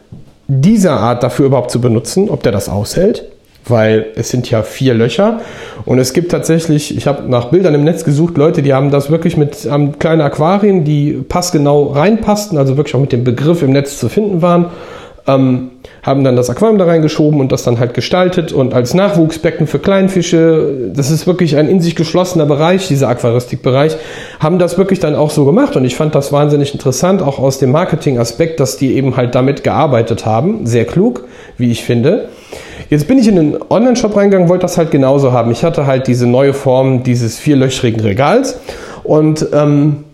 dieser 0.49 0.99
Art 0.99 1.23
dafür 1.23 1.47
überhaupt 1.47 1.71
zu 1.71 1.81
benutzen, 1.81 2.29
ob 2.29 2.43
der 2.43 2.53
das 2.53 2.69
aushält 2.69 3.25
weil 3.67 4.07
es 4.17 4.31
sind 4.31 4.51
ja 4.51 4.63
vier 4.63 4.95
Löcher 4.95 5.41
und 5.85 5.99
es 5.99 6.13
gibt 6.13 6.31
tatsächlich, 6.31 6.97
ich 6.97 7.07
habe 7.07 7.29
nach 7.29 7.47
Bildern 7.47 7.75
im 7.75 7.85
Netz 7.85 8.05
gesucht, 8.05 8.37
Leute, 8.37 8.63
die 8.63 8.75
haben 8.75 8.91
das 8.91 9.11
wirklich 9.11 9.37
mit 9.37 9.67
ähm, 9.71 9.99
kleinen 9.99 10.21
Aquarien, 10.21 10.85
die 10.85 11.13
passgenau 11.29 11.85
reinpassten, 11.85 12.59
also 12.59 12.77
wirklich 12.77 12.95
auch 12.95 13.01
mit 13.01 13.13
dem 13.13 13.25
Begriff 13.25 13.63
im 13.63 13.73
Netz 13.73 13.99
zu 13.99 14.09
finden 14.09 14.43
waren, 14.43 14.67
ähm, 15.27 15.71
haben 16.03 16.23
dann 16.23 16.37
das 16.37 16.51
Aquarium 16.51 16.79
da 16.79 16.85
reingeschoben 16.85 17.41
und 17.41 17.51
das 17.51 17.63
dann 17.63 17.79
halt 17.79 17.95
gestaltet 17.95 18.53
und 18.53 18.75
als 18.75 18.93
Nachwuchsbecken 18.93 19.67
für 19.67 19.79
Kleinfische, 19.79 20.91
das 20.95 21.11
ist 21.11 21.27
wirklich 21.27 21.57
ein 21.57 21.69
in 21.69 21.81
sich 21.81 21.97
geschlossener 21.97 22.45
Bereich, 22.45 22.89
dieser 22.89 23.09
Aquaristikbereich, 23.09 23.97
haben 24.39 24.59
das 24.59 24.77
wirklich 24.77 25.01
dann 25.01 25.15
auch 25.15 25.31
so 25.31 25.47
gemacht 25.47 25.77
und 25.77 25.85
ich 25.87 25.97
fand 25.97 26.15
das 26.15 26.31
wahnsinnig 26.33 26.75
interessant, 26.75 27.23
auch 27.23 27.39
aus 27.39 27.59
dem 27.59 27.73
Marketing-Aspekt, 27.73 28.61
dass 28.61 28.77
die 28.77 28.95
eben 28.95 29.17
halt 29.17 29.35
damit 29.35 29.65
gearbeitet 29.65 30.27
haben, 30.27 30.67
sehr 30.67 30.85
klug, 30.85 31.25
wie 31.57 31.71
ich 31.71 31.85
finde. 31.85 32.29
Jetzt 32.91 33.09
bin 33.09 33.19
ich 33.19 33.29
in 33.29 33.37
den 33.37 33.59
Online-Shop 33.71 34.17
reingegangen, 34.17 34.49
wollte 34.49 34.63
das 34.63 34.77
halt 34.77 34.91
genauso 34.91 35.33
haben. 35.33 35.51
Ich 35.51 35.65
hatte 35.65 35.87
halt 35.87 36.07
diese 36.07 36.27
neue 36.27 36.53
Form 36.53 37.03
dieses 37.03 37.39
vierlöchrigen 37.39 38.01
Regals 38.01 38.59
und 39.03 39.47
ähm, 39.53 40.05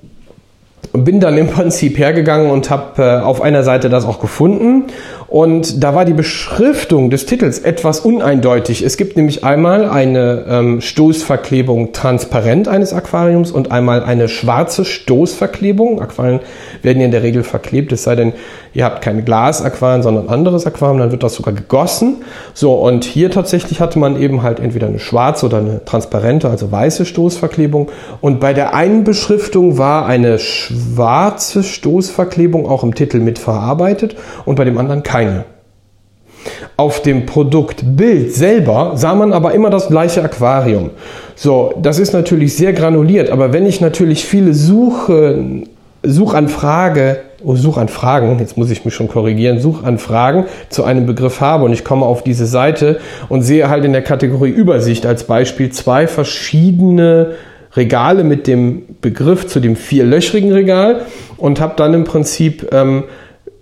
bin 0.92 1.20
dann 1.20 1.38
im 1.38 1.48
Prinzip 1.48 1.98
hergegangen 1.98 2.50
und 2.50 2.70
habe 2.70 3.02
äh, 3.02 3.20
auf 3.20 3.42
einer 3.42 3.62
Seite 3.62 3.88
das 3.88 4.04
auch 4.04 4.20
gefunden. 4.20 4.85
Und 5.30 5.84
da 5.84 5.94
war 5.94 6.04
die 6.04 6.12
Beschriftung 6.12 7.08
des 7.08 7.24
Titels 7.24 7.60
etwas 7.60 8.00
uneindeutig. 8.00 8.82
Es 8.82 8.96
gibt 8.96 9.16
nämlich 9.16 9.44
einmal 9.44 9.88
eine 9.88 10.44
ähm, 10.48 10.80
Stoßverklebung 10.80 11.92
transparent 11.92 12.66
eines 12.66 12.92
Aquariums 12.92 13.52
und 13.52 13.70
einmal 13.70 14.02
eine 14.02 14.28
schwarze 14.28 14.84
Stoßverklebung. 14.84 16.02
Aquarien 16.02 16.40
werden 16.82 17.00
in 17.00 17.12
der 17.12 17.22
Regel 17.22 17.44
verklebt, 17.44 17.92
es 17.92 18.02
sei 18.02 18.16
denn, 18.16 18.32
ihr 18.74 18.84
habt 18.84 19.02
kein 19.02 19.24
Glasaquarium, 19.24 20.02
sondern 20.02 20.28
anderes 20.28 20.66
Aquarium, 20.66 20.98
dann 20.98 21.12
wird 21.12 21.22
das 21.22 21.36
sogar 21.36 21.54
gegossen. 21.54 22.24
So, 22.52 22.74
und 22.74 23.04
hier 23.04 23.30
tatsächlich 23.30 23.80
hatte 23.80 24.00
man 24.00 24.20
eben 24.20 24.42
halt 24.42 24.58
entweder 24.58 24.88
eine 24.88 24.98
schwarze 24.98 25.46
oder 25.46 25.58
eine 25.58 25.84
transparente, 25.84 26.48
also 26.48 26.72
weiße 26.72 27.06
Stoßverklebung. 27.06 27.88
Und 28.20 28.40
bei 28.40 28.52
der 28.52 28.74
einen 28.74 29.04
Beschriftung 29.04 29.78
war 29.78 30.06
eine 30.06 30.40
schwarze 30.40 31.62
Stoßverklebung 31.62 32.68
auch 32.68 32.82
im 32.82 32.96
Titel 32.96 33.20
mit 33.20 33.38
verarbeitet 33.38 34.16
und 34.44 34.56
bei 34.56 34.64
dem 34.64 34.76
anderen 34.76 35.04
keine. 35.04 35.19
Auf 36.76 37.02
dem 37.02 37.26
Produktbild 37.26 38.33
selber 38.33 38.92
sah 38.94 39.14
man 39.14 39.33
aber 39.33 39.52
immer 39.52 39.68
das 39.68 39.88
gleiche 39.88 40.22
Aquarium. 40.22 40.90
So, 41.35 41.74
das 41.80 41.98
ist 41.98 42.12
natürlich 42.12 42.56
sehr 42.56 42.72
granuliert, 42.72 43.30
aber 43.30 43.52
wenn 43.52 43.66
ich 43.66 43.80
natürlich 43.80 44.24
viele 44.24 44.54
Suche 44.54 45.64
Suchanfrage, 46.02 47.18
oh, 47.44 47.56
Suchanfragen, 47.56 48.38
jetzt 48.38 48.56
muss 48.56 48.70
ich 48.70 48.85
mich 48.85 48.94
schon 48.94 49.09
korrigieren, 49.09 49.61
Suchanfragen 49.61 50.44
zu 50.70 50.85
einem 50.85 51.04
Begriff 51.04 51.40
habe 51.40 51.64
und 51.64 51.72
ich 51.72 51.85
komme 51.85 52.06
auf 52.06 52.22
diese 52.22 52.46
Seite 52.46 53.00
und 53.28 53.42
sehe 53.42 53.68
halt 53.68 53.85
in 53.85 53.92
der 53.92 54.02
Kategorie 54.02 54.48
Übersicht 54.50 55.04
als 55.04 55.24
Beispiel 55.24 55.70
zwei 55.70 56.06
verschiedene 56.06 57.33
Regale 57.74 58.24
mit 58.24 58.46
dem 58.46 58.83
Begriff 59.00 59.46
zu 59.46 59.61
dem 59.61 59.76
vierlöchrigen 59.76 60.52
Regal 60.52 61.02
und 61.37 61.61
habe 61.61 61.74
dann 61.76 61.92
im 61.92 62.04
Prinzip 62.04 62.68
ähm, 62.72 63.04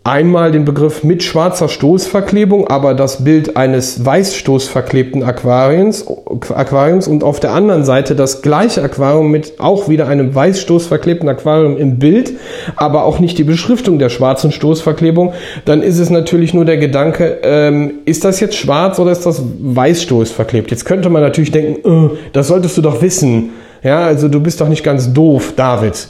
einmal 0.09 0.51
den 0.51 0.65
Begriff 0.65 1.05
mit 1.05 1.23
schwarzer 1.23 1.69
Stoßverklebung, 1.69 2.67
aber 2.67 2.95
das 2.95 3.25
Bild 3.25 3.57
eines 3.59 4.05
weißstoßverklebten 4.05 5.23
Aquariums, 5.23 6.07
Aquariums 6.55 7.07
und 7.07 7.23
auf 7.23 7.41
der 7.41 7.53
anderen 7.53 7.85
Seite 7.85 8.17
das 8.17 8.41
gleiche 8.41 8.83
Aquarium 8.83 9.31
mit 9.31 9.61
auch 9.61 9.89
wieder 9.91 10.09
einem 10.09 10.35
weißstoßverklebten 10.35 11.29
Aquarium 11.29 11.77
im 11.77 11.99
Bild, 11.99 12.33
aber 12.75 13.05
auch 13.05 13.19
nicht 13.19 13.37
die 13.37 13.45
Beschriftung 13.45 13.99
der 13.99 14.09
schwarzen 14.09 14.51
Stoßverklebung, 14.51 15.35
dann 15.67 15.83
ist 15.83 15.99
es 15.99 16.09
natürlich 16.09 16.55
nur 16.55 16.65
der 16.65 16.79
Gedanke, 16.79 17.41
ähm, 17.43 17.95
ist 18.07 18.25
das 18.25 18.41
jetzt 18.41 18.57
schwarz 18.57 18.99
oder 18.99 19.13
ist 19.13 19.27
das 19.27 19.43
weißstoßverklebt? 19.61 20.71
Jetzt 20.71 20.87
könnte 20.87 21.11
man 21.11 21.21
natürlich 21.21 21.53
denken, 21.53 22.13
äh, 22.13 22.17
das 22.33 22.49
solltest 22.49 22.79
du 22.79 22.83
doch 22.83 23.03
wissen. 23.03 23.51
Ja, 23.83 24.07
also 24.07 24.29
du 24.29 24.41
bist 24.41 24.61
doch 24.61 24.69
nicht 24.69 24.83
ganz 24.83 25.13
doof, 25.13 25.53
David. 25.55 26.09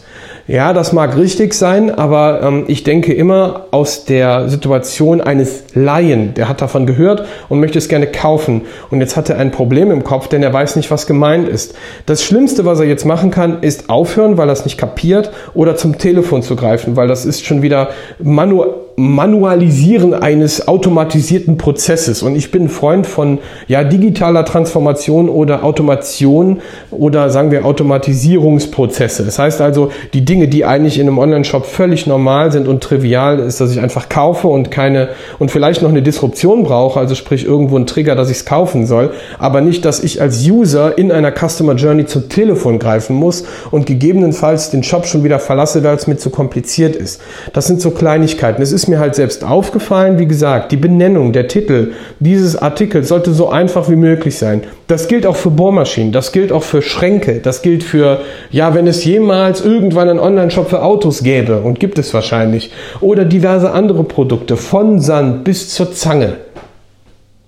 Ja, 0.48 0.72
das 0.72 0.94
mag 0.94 1.14
richtig 1.14 1.52
sein, 1.52 1.90
aber 1.90 2.40
ähm, 2.42 2.64
ich 2.68 2.82
denke 2.82 3.12
immer 3.12 3.66
aus 3.70 4.06
der 4.06 4.48
Situation 4.48 5.20
eines 5.20 5.64
Laien, 5.74 6.32
der 6.32 6.48
hat 6.48 6.62
davon 6.62 6.86
gehört 6.86 7.26
und 7.50 7.60
möchte 7.60 7.76
es 7.76 7.90
gerne 7.90 8.06
kaufen. 8.06 8.62
Und 8.90 9.02
jetzt 9.02 9.14
hat 9.18 9.28
er 9.28 9.36
ein 9.36 9.50
Problem 9.50 9.90
im 9.90 10.04
Kopf, 10.04 10.28
denn 10.28 10.42
er 10.42 10.50
weiß 10.50 10.76
nicht, 10.76 10.90
was 10.90 11.06
gemeint 11.06 11.50
ist. 11.50 11.74
Das 12.06 12.24
Schlimmste, 12.24 12.64
was 12.64 12.80
er 12.80 12.86
jetzt 12.86 13.04
machen 13.04 13.30
kann, 13.30 13.60
ist 13.60 13.90
aufhören, 13.90 14.38
weil 14.38 14.48
er 14.48 14.54
es 14.54 14.64
nicht 14.64 14.78
kapiert, 14.78 15.32
oder 15.52 15.76
zum 15.76 15.98
Telefon 15.98 16.42
zu 16.42 16.56
greifen, 16.56 16.96
weil 16.96 17.08
das 17.08 17.26
ist 17.26 17.44
schon 17.44 17.60
wieder 17.60 17.90
manuell 18.18 18.87
Manualisieren 18.98 20.12
eines 20.12 20.66
automatisierten 20.66 21.56
Prozesses. 21.56 22.22
Und 22.22 22.34
ich 22.34 22.50
bin 22.50 22.68
Freund 22.68 23.06
von 23.06 23.38
ja, 23.68 23.84
digitaler 23.84 24.44
Transformation 24.44 25.28
oder 25.28 25.62
Automation 25.62 26.60
oder 26.90 27.30
sagen 27.30 27.52
wir 27.52 27.64
Automatisierungsprozesse. 27.64 29.24
Das 29.24 29.38
heißt 29.38 29.60
also, 29.60 29.92
die 30.14 30.24
Dinge, 30.24 30.48
die 30.48 30.64
eigentlich 30.64 30.98
in 30.98 31.06
einem 31.06 31.18
Online-Shop 31.18 31.64
völlig 31.64 32.08
normal 32.08 32.50
sind 32.50 32.66
und 32.66 32.82
trivial 32.82 33.38
ist, 33.38 33.60
dass 33.60 33.70
ich 33.70 33.78
einfach 33.78 34.08
kaufe 34.08 34.48
und 34.48 34.72
keine 34.72 35.10
und 35.38 35.52
vielleicht 35.52 35.80
noch 35.80 35.90
eine 35.90 36.02
Disruption 36.02 36.64
brauche, 36.64 36.98
also 36.98 37.14
sprich 37.14 37.44
irgendwo 37.44 37.76
ein 37.76 37.86
Trigger, 37.86 38.16
dass 38.16 38.30
ich 38.30 38.38
es 38.38 38.44
kaufen 38.46 38.86
soll, 38.86 39.12
aber 39.38 39.60
nicht, 39.60 39.84
dass 39.84 40.02
ich 40.02 40.20
als 40.20 40.44
User 40.44 40.98
in 40.98 41.12
einer 41.12 41.30
Customer 41.30 41.74
Journey 41.74 42.06
zum 42.06 42.28
Telefon 42.28 42.80
greifen 42.80 43.14
muss 43.14 43.44
und 43.70 43.86
gegebenenfalls 43.86 44.70
den 44.70 44.82
Shop 44.82 45.06
schon 45.06 45.22
wieder 45.22 45.38
verlasse, 45.38 45.84
weil 45.84 45.94
es 45.94 46.08
mir 46.08 46.16
zu 46.16 46.30
kompliziert 46.30 46.96
ist. 46.96 47.20
Das 47.52 47.68
sind 47.68 47.80
so 47.80 47.92
Kleinigkeiten. 47.92 48.60
Es 48.60 48.72
ist 48.72 48.87
mir 48.88 48.98
halt 48.98 49.14
selbst 49.14 49.44
aufgefallen, 49.44 50.18
wie 50.18 50.26
gesagt, 50.26 50.72
die 50.72 50.76
Benennung, 50.76 51.32
der 51.32 51.48
Titel 51.48 51.92
dieses 52.18 52.56
Artikels 52.56 53.08
sollte 53.08 53.32
so 53.32 53.48
einfach 53.50 53.88
wie 53.88 53.96
möglich 53.96 54.38
sein. 54.38 54.62
Das 54.86 55.08
gilt 55.08 55.26
auch 55.26 55.36
für 55.36 55.50
Bohrmaschinen, 55.50 56.12
das 56.12 56.32
gilt 56.32 56.50
auch 56.50 56.62
für 56.62 56.82
Schränke, 56.82 57.40
das 57.40 57.62
gilt 57.62 57.84
für, 57.84 58.20
ja, 58.50 58.74
wenn 58.74 58.86
es 58.86 59.04
jemals 59.04 59.64
irgendwann 59.64 60.08
einen 60.08 60.18
Online-Shop 60.18 60.70
für 60.70 60.82
Autos 60.82 61.22
gäbe, 61.22 61.60
und 61.60 61.78
gibt 61.78 61.98
es 61.98 62.12
wahrscheinlich, 62.14 62.72
oder 63.00 63.24
diverse 63.24 63.70
andere 63.70 64.04
Produkte, 64.04 64.56
von 64.56 65.00
Sand 65.00 65.44
bis 65.44 65.68
zur 65.68 65.92
Zange. 65.92 66.34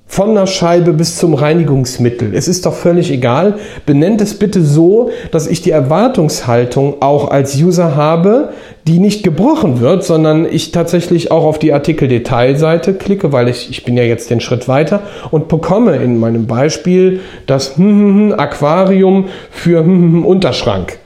Von 0.06 0.34
der 0.34 0.48
Scheibe 0.48 0.92
bis 0.92 1.18
zum 1.18 1.34
Reinigungsmittel. 1.34 2.34
Es 2.34 2.48
ist 2.48 2.66
doch 2.66 2.74
völlig 2.74 3.12
egal. 3.12 3.54
Benennt 3.86 4.20
es 4.20 4.34
bitte 4.34 4.60
so, 4.60 5.10
dass 5.30 5.46
ich 5.46 5.62
die 5.62 5.70
Erwartungshaltung 5.70 6.96
auch 7.00 7.30
als 7.30 7.54
User 7.54 7.94
habe, 7.94 8.48
die 8.86 8.98
nicht 8.98 9.22
gebrochen 9.22 9.80
wird, 9.80 10.04
sondern 10.04 10.46
ich 10.50 10.72
tatsächlich 10.72 11.30
auch 11.30 11.44
auf 11.44 11.58
die 11.58 11.72
Artikel-Detailseite 11.72 12.94
klicke, 12.94 13.32
weil 13.32 13.48
ich, 13.48 13.70
ich 13.70 13.84
bin 13.84 13.96
ja 13.96 14.04
jetzt 14.04 14.30
den 14.30 14.40
Schritt 14.40 14.68
weiter 14.68 15.02
und 15.30 15.48
bekomme 15.48 15.96
in 15.96 16.18
meinem 16.18 16.46
Beispiel 16.46 17.20
das 17.46 17.74
Aquarium 17.78 19.26
für 19.50 19.82
Unterschrank. 19.82 20.98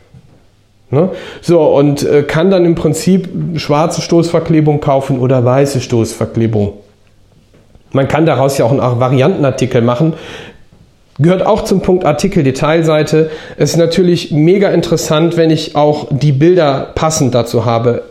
Ne? 0.90 1.10
So, 1.40 1.62
und 1.62 2.04
äh, 2.04 2.22
kann 2.22 2.50
dann 2.50 2.64
im 2.64 2.76
Prinzip 2.76 3.28
schwarze 3.56 4.00
Stoßverklebung 4.00 4.80
kaufen 4.80 5.18
oder 5.18 5.44
weiße 5.44 5.80
Stoßverklebung. 5.80 6.74
Man 7.92 8.08
kann 8.08 8.26
daraus 8.26 8.58
ja 8.58 8.64
auch 8.64 8.70
einen 8.70 9.00
Variantenartikel 9.00 9.82
machen. 9.82 10.14
Gehört 11.18 11.46
auch 11.46 11.62
zum 11.62 11.80
Punkt 11.80 12.04
Artikel-Detailseite. 12.04 13.30
Es 13.56 13.70
ist 13.70 13.76
natürlich 13.76 14.32
mega 14.32 14.70
interessant, 14.70 15.36
wenn 15.36 15.50
ich 15.50 15.76
auch 15.76 16.08
die 16.10 16.32
Bilder 16.32 16.90
passend 16.94 17.34
dazu 17.34 17.64
habe. 17.64 18.02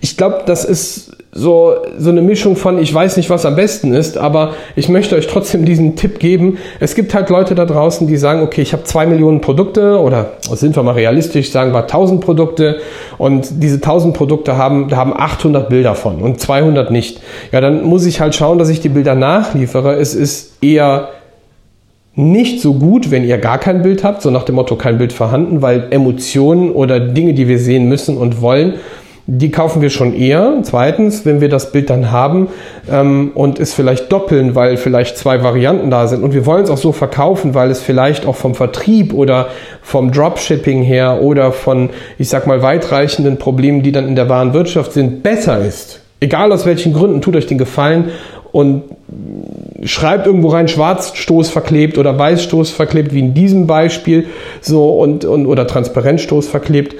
Ich 0.00 0.16
glaube, 0.16 0.42
das 0.46 0.64
ist 0.64 1.12
so, 1.34 1.76
so 1.96 2.10
eine 2.10 2.20
Mischung 2.20 2.56
von, 2.56 2.78
ich 2.78 2.92
weiß 2.92 3.16
nicht, 3.16 3.30
was 3.30 3.46
am 3.46 3.56
besten 3.56 3.94
ist, 3.94 4.18
aber 4.18 4.52
ich 4.76 4.90
möchte 4.90 5.16
euch 5.16 5.26
trotzdem 5.26 5.64
diesen 5.64 5.96
Tipp 5.96 6.18
geben. 6.18 6.58
Es 6.78 6.94
gibt 6.94 7.14
halt 7.14 7.30
Leute 7.30 7.54
da 7.54 7.64
draußen, 7.64 8.06
die 8.06 8.18
sagen, 8.18 8.42
okay, 8.42 8.60
ich 8.60 8.74
habe 8.74 8.84
zwei 8.84 9.06
Millionen 9.06 9.40
Produkte 9.40 9.98
oder 9.98 10.32
sind 10.52 10.76
wir 10.76 10.82
mal 10.82 10.92
realistisch, 10.92 11.50
sagen 11.50 11.72
wir 11.72 11.80
1000 11.80 12.20
Produkte 12.20 12.80
und 13.16 13.62
diese 13.62 13.76
1000 13.76 14.14
Produkte 14.14 14.58
haben, 14.58 14.88
da 14.88 14.96
haben 14.96 15.14
800 15.16 15.70
Bilder 15.70 15.94
von 15.94 16.20
und 16.20 16.38
200 16.38 16.90
nicht. 16.90 17.22
Ja, 17.50 17.62
dann 17.62 17.82
muss 17.82 18.04
ich 18.04 18.20
halt 18.20 18.34
schauen, 18.34 18.58
dass 18.58 18.68
ich 18.68 18.80
die 18.80 18.90
Bilder 18.90 19.14
nachliefere. 19.14 19.94
Es 19.94 20.14
ist 20.14 20.62
eher 20.62 21.08
nicht 22.14 22.60
so 22.60 22.74
gut, 22.74 23.10
wenn 23.10 23.24
ihr 23.24 23.38
gar 23.38 23.58
kein 23.58 23.82
Bild 23.82 24.04
habt, 24.04 24.22
so 24.22 24.30
nach 24.30 24.44
dem 24.44 24.56
Motto 24.56 24.76
kein 24.76 24.98
Bild 24.98 25.12
vorhanden, 25.12 25.62
weil 25.62 25.86
Emotionen 25.90 26.70
oder 26.70 27.00
Dinge, 27.00 27.32
die 27.32 27.48
wir 27.48 27.58
sehen 27.58 27.88
müssen 27.88 28.18
und 28.18 28.42
wollen, 28.42 28.74
die 29.26 29.50
kaufen 29.50 29.80
wir 29.80 29.90
schon 29.90 30.14
eher. 30.14 30.58
Zweitens, 30.62 31.24
wenn 31.24 31.40
wir 31.40 31.48
das 31.48 31.72
Bild 31.72 31.88
dann 31.90 32.10
haben 32.10 32.48
ähm, 32.90 33.30
und 33.34 33.60
es 33.60 33.72
vielleicht 33.72 34.10
doppeln, 34.12 34.54
weil 34.54 34.76
vielleicht 34.76 35.16
zwei 35.16 35.42
Varianten 35.42 35.90
da 35.90 36.06
sind 36.06 36.22
und 36.22 36.34
wir 36.34 36.44
wollen 36.44 36.64
es 36.64 36.70
auch 36.70 36.78
so 36.78 36.92
verkaufen, 36.92 37.54
weil 37.54 37.70
es 37.70 37.80
vielleicht 37.80 38.26
auch 38.26 38.36
vom 38.36 38.54
Vertrieb 38.54 39.14
oder 39.14 39.48
vom 39.80 40.10
Dropshipping 40.10 40.82
her 40.82 41.22
oder 41.22 41.52
von, 41.52 41.90
ich 42.18 42.28
sag 42.28 42.46
mal, 42.46 42.62
weitreichenden 42.62 43.38
Problemen, 43.38 43.82
die 43.82 43.92
dann 43.92 44.08
in 44.08 44.16
der 44.16 44.28
wahren 44.28 44.52
Wirtschaft 44.52 44.92
sind, 44.92 45.22
besser 45.22 45.64
ist. 45.64 46.00
Egal 46.22 46.52
aus 46.52 46.66
welchen 46.66 46.92
Gründen, 46.92 47.20
tut 47.20 47.34
euch 47.34 47.46
den 47.46 47.58
Gefallen 47.58 48.10
und 48.52 48.84
schreibt 49.84 50.26
irgendwo 50.26 50.48
rein 50.48 50.68
Schwarzstoß 50.68 51.48
verklebt 51.50 51.98
oder 51.98 52.18
Weißstoß 52.18 52.70
verklebt, 52.70 53.12
wie 53.14 53.20
in 53.20 53.34
diesem 53.34 53.66
Beispiel, 53.66 54.26
so 54.60 54.90
und, 54.90 55.24
und 55.24 55.46
oder 55.46 55.66
Transparentstoß 55.66 56.46
verklebt 56.46 56.94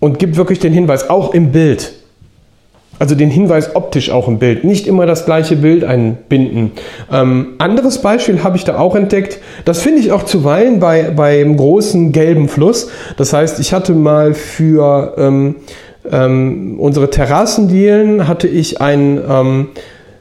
und 0.00 0.18
gibt 0.18 0.36
wirklich 0.36 0.58
den 0.58 0.72
Hinweis, 0.72 1.08
auch 1.08 1.34
im 1.34 1.52
Bild. 1.52 1.92
Also 2.98 3.16
den 3.16 3.28
Hinweis 3.28 3.74
optisch 3.74 4.10
auch 4.10 4.28
im 4.28 4.38
Bild. 4.38 4.62
Nicht 4.62 4.86
immer 4.86 5.04
das 5.04 5.26
gleiche 5.26 5.56
Bild 5.56 5.82
einbinden. 5.82 6.72
Ähm, 7.12 7.54
anderes 7.58 7.98
Beispiel 7.98 8.44
habe 8.44 8.56
ich 8.56 8.64
da 8.64 8.78
auch 8.78 8.94
entdeckt. 8.94 9.40
Das 9.64 9.82
finde 9.82 10.00
ich 10.00 10.12
auch 10.12 10.22
zuweilen 10.22 10.78
bei, 10.78 11.10
beim 11.10 11.56
großen 11.56 12.12
gelben 12.12 12.48
Fluss. 12.48 12.88
Das 13.16 13.32
heißt, 13.32 13.58
ich 13.58 13.72
hatte 13.72 13.94
mal 13.94 14.32
für 14.34 15.14
ähm, 15.18 15.56
ähm, 16.10 16.78
unsere 16.78 17.10
Terrassendielen 17.10 18.28
hatte 18.28 18.46
ich 18.46 18.80
ein 18.80 19.20
ähm, 19.28 19.68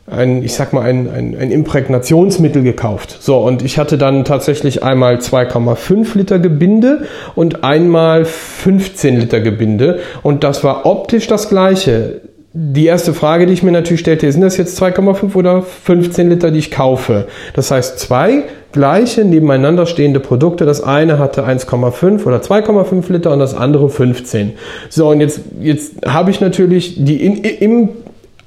ein, 0.06 0.44
ich 0.44 0.54
sag 0.54 0.74
mal, 0.74 0.82
ein, 0.82 1.10
ein, 1.10 1.36
ein 1.38 1.52
Imprägnationsmittel 1.52 2.62
gekauft. 2.62 3.18
So, 3.22 3.38
und 3.38 3.64
ich 3.64 3.78
hatte 3.78 3.98
dann 3.98 4.26
tatsächlich 4.26 4.84
einmal 4.84 5.16
2,5 5.16 6.18
Liter 6.18 6.40
Gebinde 6.40 7.06
und 7.36 7.64
einmal 7.64 8.26
15 8.26 9.20
Liter 9.20 9.40
Gebinde. 9.40 10.00
Und 10.22 10.44
das 10.44 10.64
war 10.64 10.86
optisch 10.86 11.28
das 11.28 11.48
gleiche. 11.48 12.22
Die 12.56 12.86
erste 12.86 13.14
Frage, 13.14 13.48
die 13.48 13.54
ich 13.54 13.64
mir 13.64 13.72
natürlich 13.72 14.02
stellte, 14.02 14.32
sind 14.32 14.42
das 14.42 14.58
jetzt 14.58 14.80
2,5 14.80 15.34
oder 15.36 15.64
15 15.64 16.30
Liter, 16.30 16.52
die 16.52 16.60
ich 16.60 16.70
kaufe? 16.70 17.26
Das 17.56 17.72
heißt, 17.72 17.98
zwei 17.98 18.44
gleiche 18.74 19.24
nebeneinander 19.24 19.86
stehende 19.86 20.20
Produkte. 20.20 20.66
Das 20.66 20.84
eine 20.84 21.18
hatte 21.18 21.48
1,5 21.48 22.26
oder 22.26 22.38
2,5 22.38 23.12
Liter 23.12 23.32
und 23.32 23.40
das 23.40 23.56
andere 23.56 23.90
15. 23.90 24.54
So, 24.90 25.10
und 25.10 25.22
jetzt, 25.22 25.42
jetzt 25.62 26.06
habe 26.06 26.30
ich 26.30 26.42
natürlich 26.42 27.04
die 27.04 27.26
in, 27.26 27.38
im 27.44 27.90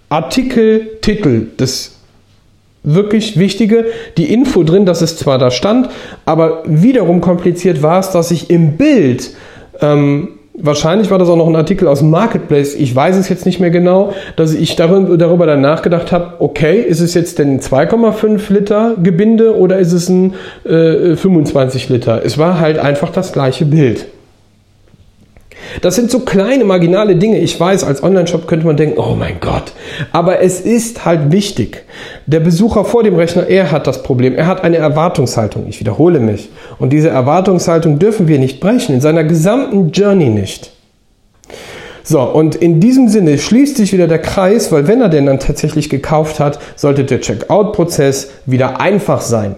Artikel, 0.08 0.98
Titel, 1.00 1.48
das 1.56 1.96
wirklich 2.86 3.38
Wichtige, 3.38 3.86
die 4.16 4.32
Info 4.32 4.62
drin, 4.62 4.86
dass 4.86 5.02
es 5.02 5.16
zwar 5.16 5.38
da 5.38 5.50
stand, 5.50 5.88
aber 6.24 6.62
wiederum 6.66 7.20
kompliziert 7.20 7.82
war 7.82 7.98
es, 7.98 8.10
dass 8.10 8.30
ich 8.30 8.48
im 8.48 8.76
Bild, 8.76 9.30
ähm, 9.80 10.28
wahrscheinlich 10.54 11.10
war 11.10 11.18
das 11.18 11.28
auch 11.28 11.36
noch 11.36 11.48
ein 11.48 11.56
Artikel 11.56 11.88
aus 11.88 11.98
dem 11.98 12.10
Marketplace, 12.10 12.74
ich 12.74 12.94
weiß 12.94 13.16
es 13.16 13.28
jetzt 13.28 13.44
nicht 13.44 13.58
mehr 13.58 13.70
genau, 13.70 14.14
dass 14.36 14.54
ich 14.54 14.76
darüber, 14.76 15.18
darüber 15.18 15.46
dann 15.46 15.60
nachgedacht 15.60 16.12
habe, 16.12 16.34
okay, 16.38 16.80
ist 16.80 17.00
es 17.00 17.14
jetzt 17.14 17.40
denn 17.40 17.60
2,5 17.60 18.52
Liter 18.52 18.94
Gebinde 19.02 19.56
oder 19.56 19.78
ist 19.80 19.92
es 19.92 20.08
ein 20.08 20.34
äh, 20.64 21.16
25 21.16 21.88
Liter? 21.88 22.24
Es 22.24 22.38
war 22.38 22.60
halt 22.60 22.78
einfach 22.78 23.10
das 23.10 23.32
gleiche 23.32 23.64
Bild. 23.64 24.06
Das 25.80 25.94
sind 25.94 26.10
so 26.10 26.20
kleine, 26.20 26.64
marginale 26.64 27.16
Dinge. 27.16 27.38
Ich 27.38 27.58
weiß, 27.58 27.84
als 27.84 28.02
Online-Shop 28.02 28.46
könnte 28.46 28.66
man 28.66 28.76
denken, 28.76 28.98
oh 28.98 29.14
mein 29.14 29.40
Gott. 29.40 29.72
Aber 30.12 30.40
es 30.40 30.60
ist 30.60 31.04
halt 31.04 31.32
wichtig. 31.32 31.84
Der 32.26 32.40
Besucher 32.40 32.84
vor 32.84 33.02
dem 33.02 33.16
Rechner, 33.16 33.46
er 33.46 33.70
hat 33.70 33.86
das 33.86 34.02
Problem. 34.02 34.34
Er 34.34 34.46
hat 34.46 34.64
eine 34.64 34.76
Erwartungshaltung. 34.76 35.66
Ich 35.68 35.80
wiederhole 35.80 36.20
mich. 36.20 36.50
Und 36.78 36.92
diese 36.92 37.08
Erwartungshaltung 37.08 37.98
dürfen 37.98 38.28
wir 38.28 38.38
nicht 38.38 38.60
brechen. 38.60 38.94
In 38.94 39.00
seiner 39.00 39.24
gesamten 39.24 39.90
Journey 39.92 40.28
nicht. 40.28 40.72
So, 42.08 42.20
und 42.20 42.54
in 42.54 42.78
diesem 42.78 43.08
Sinne 43.08 43.36
schließt 43.36 43.76
sich 43.76 43.92
wieder 43.92 44.06
der 44.06 44.20
Kreis, 44.20 44.70
weil 44.70 44.86
wenn 44.86 45.00
er 45.00 45.08
denn 45.08 45.26
dann 45.26 45.40
tatsächlich 45.40 45.90
gekauft 45.90 46.38
hat, 46.38 46.60
sollte 46.76 47.02
der 47.02 47.20
Checkout-Prozess 47.20 48.30
wieder 48.46 48.80
einfach 48.80 49.20
sein. 49.20 49.56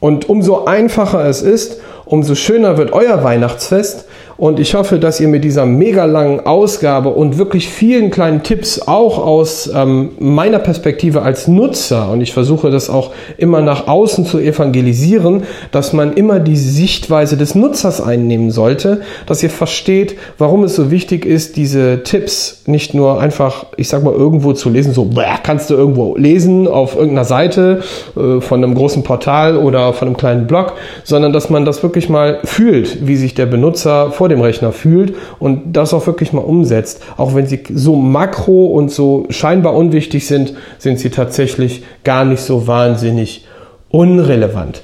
Und 0.00 0.28
umso 0.28 0.64
einfacher 0.64 1.24
es 1.24 1.40
ist, 1.40 1.80
umso 2.04 2.34
schöner 2.34 2.78
wird 2.78 2.92
euer 2.92 3.22
Weihnachtsfest 3.22 4.06
und 4.36 4.58
ich 4.58 4.74
hoffe, 4.74 4.98
dass 4.98 5.20
ihr 5.20 5.28
mit 5.28 5.44
dieser 5.44 5.66
mega 5.66 6.04
langen 6.04 6.40
Ausgabe 6.46 7.10
und 7.10 7.38
wirklich 7.38 7.68
vielen 7.68 8.10
kleinen 8.10 8.42
Tipps 8.42 8.80
auch 8.80 9.18
aus 9.18 9.70
ähm, 9.72 10.10
meiner 10.18 10.58
Perspektive 10.58 11.22
als 11.22 11.46
Nutzer, 11.48 12.10
und 12.10 12.20
ich 12.20 12.32
versuche 12.32 12.70
das 12.70 12.90
auch 12.90 13.12
immer 13.36 13.60
nach 13.60 13.86
außen 13.86 14.26
zu 14.26 14.38
evangelisieren, 14.38 15.44
dass 15.70 15.92
man 15.92 16.14
immer 16.14 16.40
die 16.40 16.56
Sichtweise 16.56 17.36
des 17.36 17.54
Nutzers 17.54 18.00
einnehmen 18.00 18.50
sollte, 18.50 19.02
dass 19.26 19.42
ihr 19.42 19.50
versteht, 19.50 20.16
warum 20.38 20.64
es 20.64 20.74
so 20.74 20.90
wichtig 20.90 21.24
ist, 21.26 21.56
diese 21.56 22.02
Tipps 22.02 22.62
nicht 22.66 22.94
nur 22.94 23.20
einfach, 23.20 23.66
ich 23.76 23.88
sag 23.88 24.02
mal, 24.02 24.14
irgendwo 24.14 24.52
zu 24.52 24.68
lesen, 24.68 24.92
so 24.92 25.04
bäh, 25.04 25.22
kannst 25.42 25.70
du 25.70 25.74
irgendwo 25.74 26.16
lesen 26.16 26.66
auf 26.66 26.94
irgendeiner 26.96 27.24
Seite 27.24 27.82
äh, 28.16 28.40
von 28.40 28.64
einem 28.64 28.74
großen 28.74 29.02
Portal 29.02 29.56
oder 29.56 29.92
von 29.92 30.08
einem 30.08 30.16
kleinen 30.16 30.46
Blog, 30.46 30.72
sondern 31.04 31.32
dass 31.32 31.50
man 31.50 31.64
das 31.64 31.82
wirklich 31.82 32.08
mal 32.08 32.40
fühlt, 32.44 33.06
wie 33.06 33.16
sich 33.16 33.34
der 33.34 33.46
Benutzer 33.46 34.10
vor 34.10 34.23
vor 34.24 34.30
dem 34.30 34.40
Rechner 34.40 34.72
fühlt 34.72 35.16
und 35.38 35.74
das 35.74 35.92
auch 35.92 36.06
wirklich 36.06 36.32
mal 36.32 36.40
umsetzt. 36.40 37.02
Auch 37.18 37.34
wenn 37.34 37.46
sie 37.46 37.62
so 37.74 37.94
makro 37.94 38.68
und 38.68 38.90
so 38.90 39.26
scheinbar 39.28 39.74
unwichtig 39.74 40.26
sind, 40.26 40.54
sind 40.78 40.98
sie 40.98 41.10
tatsächlich 41.10 41.82
gar 42.04 42.24
nicht 42.24 42.40
so 42.40 42.66
wahnsinnig 42.66 43.44
unrelevant. 43.90 44.80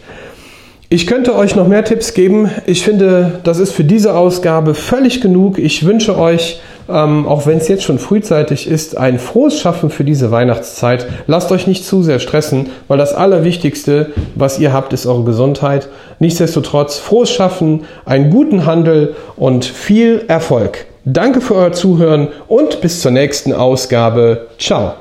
Ich 0.90 1.06
könnte 1.06 1.34
euch 1.34 1.56
noch 1.56 1.66
mehr 1.66 1.86
Tipps 1.86 2.12
geben. 2.12 2.50
Ich 2.66 2.84
finde, 2.84 3.40
das 3.42 3.60
ist 3.60 3.72
für 3.72 3.84
diese 3.84 4.14
Ausgabe 4.14 4.74
völlig 4.74 5.22
genug. 5.22 5.58
Ich 5.58 5.86
wünsche 5.86 6.18
euch 6.18 6.60
ähm, 6.92 7.26
auch 7.26 7.46
wenn 7.46 7.58
es 7.58 7.68
jetzt 7.68 7.84
schon 7.84 7.98
frühzeitig 7.98 8.68
ist, 8.68 8.96
ein 8.96 9.18
frohes 9.18 9.58
Schaffen 9.58 9.90
für 9.90 10.04
diese 10.04 10.30
Weihnachtszeit. 10.30 11.06
Lasst 11.26 11.52
euch 11.52 11.66
nicht 11.66 11.84
zu 11.84 12.02
sehr 12.02 12.18
stressen, 12.18 12.70
weil 12.88 12.98
das 12.98 13.14
Allerwichtigste, 13.14 14.12
was 14.34 14.58
ihr 14.58 14.72
habt, 14.72 14.92
ist 14.92 15.06
eure 15.06 15.24
Gesundheit. 15.24 15.88
Nichtsdestotrotz 16.18 16.98
frohes 16.98 17.30
Schaffen, 17.30 17.84
einen 18.04 18.30
guten 18.30 18.66
Handel 18.66 19.14
und 19.36 19.64
viel 19.64 20.24
Erfolg. 20.28 20.86
Danke 21.04 21.40
für 21.40 21.54
euer 21.54 21.72
Zuhören 21.72 22.28
und 22.46 22.80
bis 22.80 23.00
zur 23.00 23.10
nächsten 23.10 23.52
Ausgabe. 23.52 24.48
Ciao. 24.58 24.99